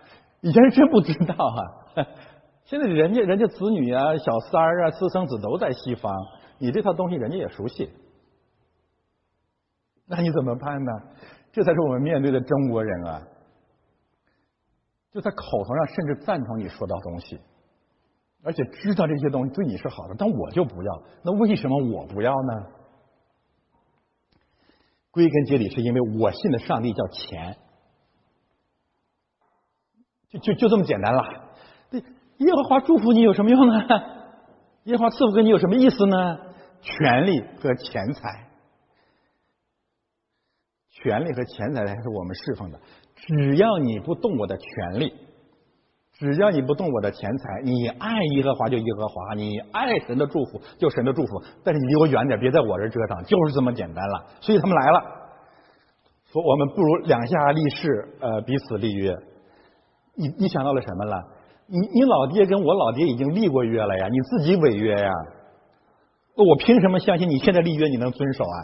[0.41, 2.07] 以前是真不知道啊，
[2.65, 6.15] 现在人家人家子女啊、小三儿啊、私生子都在西方，
[6.59, 7.91] 你这套东西人家也熟悉，
[10.07, 10.93] 那你怎么办呢？
[11.53, 13.23] 这才是我们面对的中国人啊！
[15.13, 17.41] 就在口头上甚至赞同你说的东西。
[18.43, 21.03] 而且知道这些东西对你是好的，但我就不要。
[21.23, 22.67] 那为什么我不要呢？
[25.11, 27.57] 归根结底是因为我信的上帝叫钱，
[30.29, 31.25] 就就就这么简单了。
[31.91, 33.75] 耶和华祝福你有什么用呢？
[34.85, 36.39] 耶和华赐福给你有什么意思呢？
[36.81, 38.49] 权力和钱财，
[40.91, 42.81] 权力和钱财才是我们侍奉的。
[43.17, 45.28] 只要你不动我的权力。
[46.19, 51.41] 只要你不动我的钱财，你爱耶和华就耶和华，你爱神的祝福就神的祝福。
[51.63, 54.27] 但是你离我远点，别在我这折腾，就是这么简单了。
[54.41, 55.01] 所以他们来了，
[56.33, 59.15] 说我们不如两下立誓，呃，彼此立约。
[60.17, 61.23] 你你想到了什么了？
[61.69, 65.11] 你你老爹跟我老爹已经立过约了呀，你自己违约呀？
[66.35, 68.59] 我凭什么相信你现在立约你能遵守啊？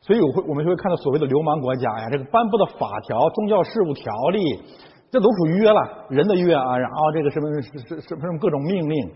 [0.00, 4.62] 所以我会我们就会看到所谓的流氓国家呀，这个颁布的法条、宗教事务条例。
[5.10, 9.14] 这都属于约了，人的约啊，然后这个什么什什什么各种命令，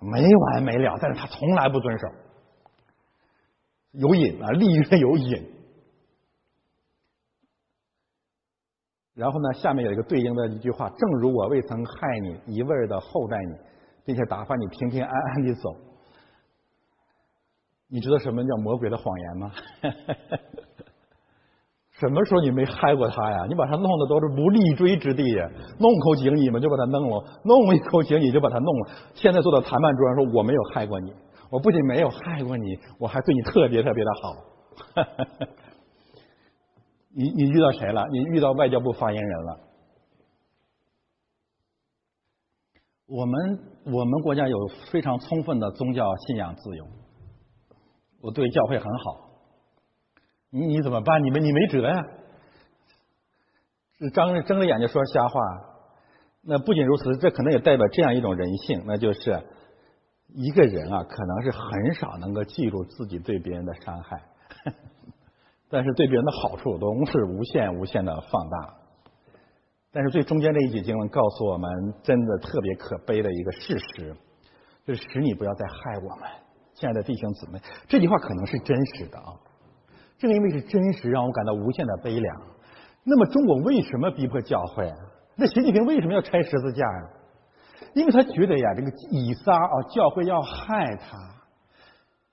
[0.00, 2.08] 没完没了，但是他从来不遵守，
[3.92, 5.50] 有瘾啊，立约有瘾。
[9.14, 13.54] 然后呢，下面有一个对应的一句话：正如我未曾害你，一味的厚待你，
[14.04, 15.70] 并且打发你平平安安的走。
[17.86, 19.52] 你知道什么叫魔鬼的谎言吗？
[22.04, 23.46] 什么时候你没害过他呀？
[23.48, 25.24] 你把他弄的都是无立锥之地，
[25.78, 28.90] 弄口井你们就把他弄了，弄一口井你就把他弄了。
[29.14, 31.10] 现在坐到谈判桌上说我没有害过你，
[31.50, 34.34] 我不仅没有害过你，我还对你特别特别的好。
[37.16, 38.06] 你你遇到谁了？
[38.12, 39.60] 你遇到外交部发言人了？
[43.06, 44.58] 我们我们国家有
[44.92, 46.84] 非常充分的宗教信仰自由，
[48.20, 49.23] 我对教会很好。
[50.54, 51.20] 你你怎么办？
[51.24, 52.00] 你没你没辙呀！
[53.98, 55.40] 是张睁着眼睛说瞎话。
[56.42, 59.42] 那不仅如此，这可能也代表这样一种人性，那就是
[60.28, 64.22] 一个人啊，可能是很少能够记住自己对别人的伤害，
[65.68, 68.74] 但是对别人的好处都是无限无限的放大。
[69.90, 74.14] 但是最中间这一节经文告诉我们，真的特别可悲的一个事实，
[74.86, 76.30] 就是使你不要再害我们，
[76.74, 77.58] 亲爱的弟兄姊妹。
[77.88, 79.34] 这句话可能是真实的啊。
[80.28, 82.36] 正因为是真实，让我感到无限的悲凉。
[83.04, 84.90] 那么，中国为什么逼迫教会？
[85.36, 87.08] 那习近平为什么要拆十字架呀？
[87.94, 91.18] 因为他觉得呀，这个以撒啊，教会要害他。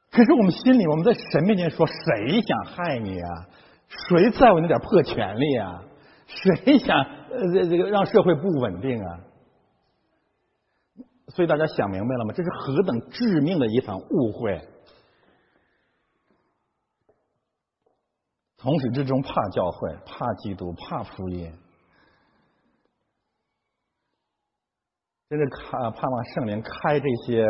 [0.10, 3.30] 可是我们心里，我们在神面前说，谁想害你啊？
[4.08, 5.84] 谁在乎那点破权利啊？
[6.28, 9.20] 谁想呃这这个让社会不稳定啊？
[11.28, 12.34] 所以大家想明白了吗？
[12.34, 14.62] 这是何等致命的一场误会！
[18.62, 21.52] 从始至终怕教会，怕基督，怕福音，
[25.28, 27.44] 真是看盼望圣灵开这些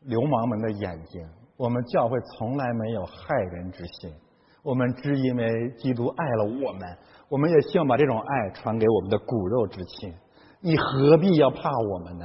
[0.00, 1.28] 流氓们的眼睛。
[1.58, 4.10] 我们教会从来没有害人之心，
[4.62, 10.14] 我们只因为基督爱了我们，我们也希望把这种爱传给我们的骨肉之亲。
[10.60, 12.24] 你何必要怕我们呢？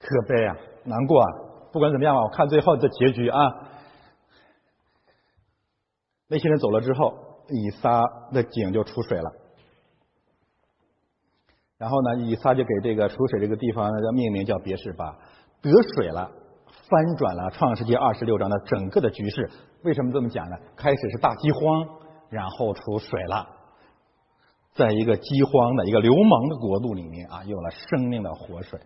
[0.00, 1.45] 可悲啊，难过啊！
[1.76, 3.38] 不管怎么样吧，我看最后的结局啊，
[6.26, 7.12] 那些人走了之后，
[7.50, 8.02] 以撒
[8.32, 9.30] 的井就出水了。
[11.76, 15.18] 然后呢，以撒就给这个出水这个地方呢，叫命名叫别是巴，
[15.60, 16.30] 得水了，
[16.88, 19.50] 翻转了创世纪二十六章的整个的局势。
[19.82, 20.56] 为什么这么讲呢？
[20.76, 21.60] 开始是大饥荒，
[22.30, 23.46] 然后出水了，
[24.72, 28.80] 在一个饥荒的一个流氓的国度里面啊，有了生命的活水。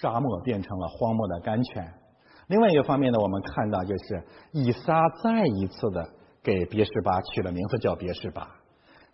[0.00, 1.84] 沙漠变成了荒漠的甘泉。
[2.48, 6.08] 另外一个方面呢，我们看到就是以撒再一次的
[6.42, 8.48] 给别是巴取了名字叫别是巴。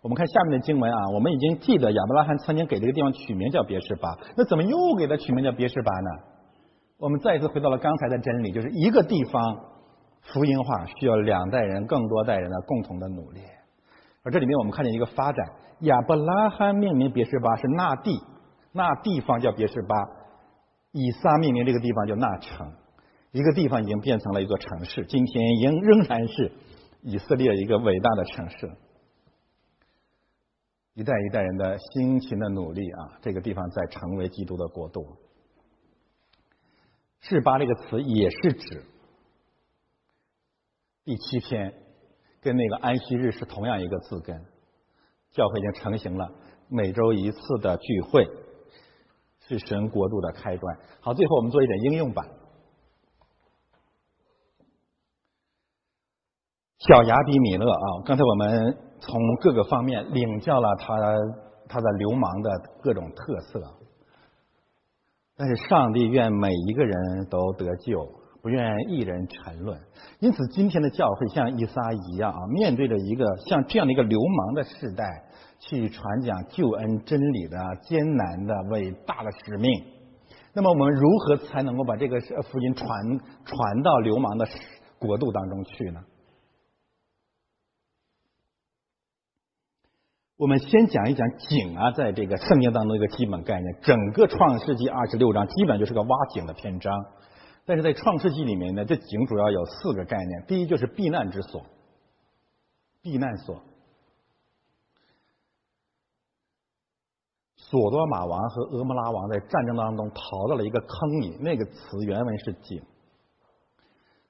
[0.01, 6.09] 我们看下面的经文啊，我们已经记得亚伯拉罕曾经给这个地方取名叫别是巴，那怎么又给他取名叫别是巴呢？
[6.99, 9.57] 我们再一次回到了刚才的真理，就是一个地方
[10.21, 13.41] 福音化需要两代人、更多代人的共同的努力。
[14.23, 15.45] 而这里面我们看见一个发展，
[15.81, 18.17] 亚伯拉罕命名别是巴是那地，
[18.71, 19.95] 那地方叫别是巴。
[20.97, 22.73] 以撒命名这个地方叫纳城，
[23.31, 26.53] 一个地方已经变成了一座城市，今天仍仍然是
[27.01, 28.71] 以色列一个伟大的城市。
[30.93, 35.17] 一代一代人的辛勤的努力啊，这个地方在成为基督的国度。
[37.19, 38.85] 示巴这个词也是指
[41.03, 41.73] 第七篇，
[42.39, 44.45] 跟那个安息日是同样一个字根。
[45.33, 46.31] 教会已经成型了，
[46.69, 48.25] 每周一次的聚会
[49.47, 50.77] 是神国度的开端。
[51.01, 52.25] 好，最后我们做一点应用版。
[56.79, 60.95] 小雅比米勒啊，刚才我们从各个方面领教了他
[61.67, 62.51] 他的流氓的
[62.83, 63.61] 各种特色，
[65.35, 68.07] 但是上帝愿每一个人都得救，
[68.45, 69.75] 不愿一人沉沦。
[70.19, 75.23] 因此，今天的教会像伊撒一样啊，面对着一个像这样的一个流氓的时代，
[75.57, 79.83] 去传讲救恩真理的艰难的伟大的使命。
[80.53, 82.87] 那么，我们如何才能够把这个福音传
[83.45, 84.47] 传到流氓的
[84.99, 86.01] 国度当中去呢？
[90.37, 93.75] 我们先讲一讲井啊，在这个圣经当中一个基本概念。
[93.81, 96.93] 整个创世纪二十六章基本就是个挖井的篇章，
[97.65, 100.45] 但是在创世纪里面呢，这井主要有四个概念。
[100.47, 101.65] 第一就是避难之所，
[103.01, 103.59] 避难所。
[107.55, 112.79] 索多玛王和俄摩拉王在战争当中逃到了一个坑里，那个词原文是井。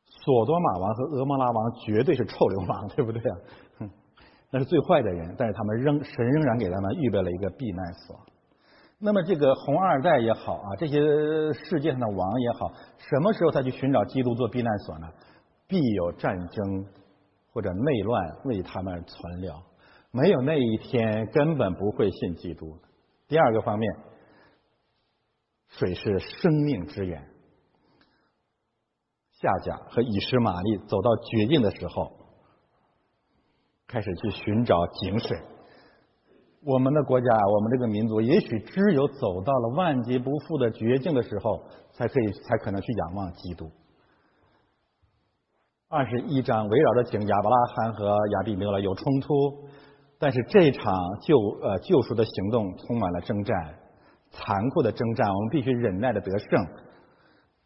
[0.06, 3.38] 索多玛王和俄摩拉王绝对是臭流氓，对不对啊？
[3.80, 3.90] 哼
[4.50, 8.18] 那是最坏的人，但是他们仍神仍然给他们预备了一个避难所。
[8.98, 11.00] 那么这个红二代也好啊，这些
[11.54, 15.08] 世界上的王也好，什么时候才去寻找基督做避难所呢？
[15.68, 16.86] 必有战争
[17.52, 19.54] 或者内乱为他们存留，
[20.12, 22.78] 没有那一天根本不会信基督。
[23.28, 23.96] 第二个方面，
[25.68, 27.28] 水是生命之源。
[29.34, 32.12] 夏甲和以实玛利走到绝境的时候。
[33.88, 35.38] 开始去寻找井水。
[36.66, 41.62] 我们的国家，我们这个民族，也许只有走到了万劫不复的绝境的时候，
[41.94, 43.70] 才可以，才可能去仰望基督。
[45.88, 49.36] 二十一章围绕着井亚伯拉罕和亚比米勒有冲突，
[50.18, 50.92] 但是这场
[51.22, 53.76] 救呃救赎的行动充满了征战，
[54.32, 56.50] 残酷的征战，我们必须忍耐的得胜。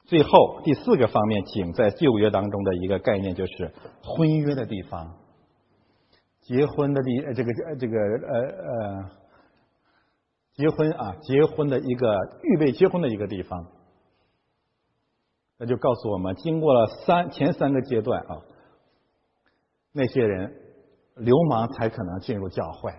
[0.04, 3.74] 最后第四个方面，井在旧约当中的一个概念就是
[4.04, 5.16] 婚约的地方。
[6.50, 9.12] 结婚的地，这个这个呃呃，
[10.54, 13.68] 结婚啊，结婚的一个预备结婚的一个地方，
[15.60, 18.42] 那就告诉我们，经过了三前三个阶段啊，
[19.92, 20.52] 那些人
[21.18, 22.92] 流氓才可能进入教会。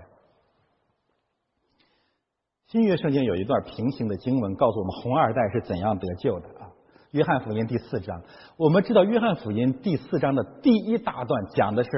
[2.68, 6.70] 新约圣经有一段平行的经文，告诉我们红二代是怎样得救的啊。
[7.10, 8.22] 约翰福音第四章，
[8.56, 11.90] 我们知道约翰福音第四章的第一大段讲的是。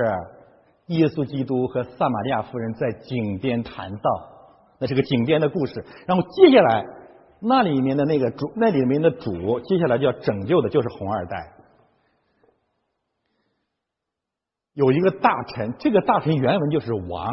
[0.94, 4.10] 耶稣基督和撒玛利亚夫人在井边谈到，
[4.78, 5.84] 那是个井边的故事。
[6.06, 6.84] 然后接下来，
[7.40, 11.52] 那里面的那个主，那里面的主，接下来就要拯救的就是红二代。
[14.74, 17.28] 有一个大臣，这个大臣原文就是王，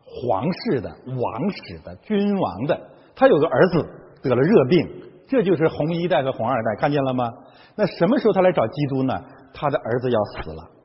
[0.00, 2.80] 皇室的、王室的、君王的，
[3.14, 3.86] 他有个儿子
[4.22, 4.88] 得了热病，
[5.28, 7.28] 这就是红一代和红二代，看见了吗？
[7.76, 9.22] 那什么时候他来找基督呢？
[9.52, 10.77] 他的儿子要死了。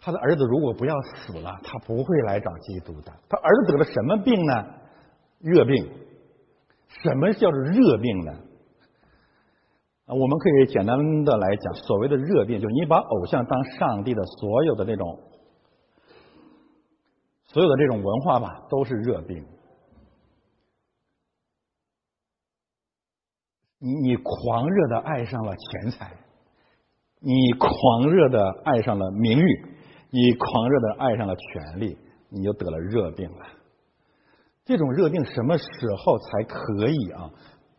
[0.00, 3.12] 他的儿子如果不要死了，他不会来找基督的。
[3.28, 4.64] 他儿子得了什么病呢？
[5.40, 5.90] 热病。
[7.02, 8.32] 什么叫做热病呢？
[10.06, 15.20] 啊，我们可以简单的来讲，所谓的热病，就是你把偶像当上帝的所有的那种，
[17.44, 19.44] 所有的这种文化吧，都是热病。
[23.80, 26.16] 你你狂热的爱上了钱财，
[27.20, 29.74] 你狂热的爱上了名誉。
[30.10, 31.98] 你狂热的爱上了权力，
[32.30, 33.46] 你就得了热病了。
[34.64, 35.66] 这种热病什么时
[35.98, 37.30] 候才可以啊？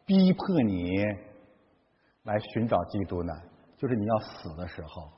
[0.05, 1.03] 逼迫你
[2.23, 3.33] 来寻找基督呢？
[3.77, 5.09] 就是你要死的时候。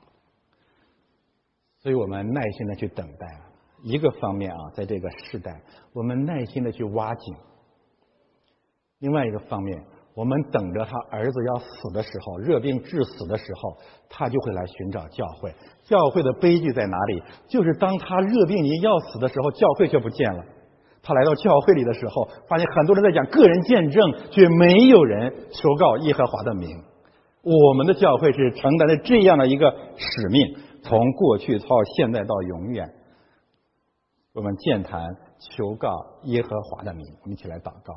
[1.80, 3.40] 所以我们耐心的去等待。
[3.82, 5.60] 一个方面啊，在这个时代，
[5.92, 7.34] 我们耐心的去挖井；
[8.98, 9.84] 另外一个方面。
[10.14, 13.78] 我们等着他儿子要死的时候，热病致死的时候，
[14.10, 15.54] 他就会来寻找教会。
[15.84, 17.22] 教会的悲剧在哪里？
[17.48, 20.44] 就是当他热病临要死的时候，教会却不见了。
[21.02, 26.68] 他来到教会里的时候，发现很多人在讲个人见证，却没有人求告耶和华的名。
[27.42, 31.66] 我们的教会是承担着这样的一个使命，从过去到
[31.96, 32.88] 现在到永远，
[34.34, 35.02] 我们健谈
[35.40, 35.88] 求告
[36.24, 37.04] 耶和华的名。
[37.22, 37.94] 我们一起来祷告。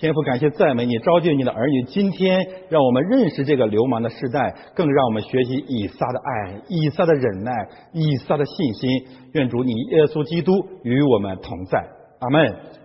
[0.00, 2.40] 天父，感谢赞美你，召集你的儿女，今天
[2.70, 7.52] 让我们认识这个流氓的时代，更让我们学习以撒的爱、以撒的忍耐、
[7.92, 8.90] 以撒的信心。
[9.34, 10.54] 愿主你耶稣基督
[10.84, 11.78] 与我们同在，
[12.20, 12.79] 阿门。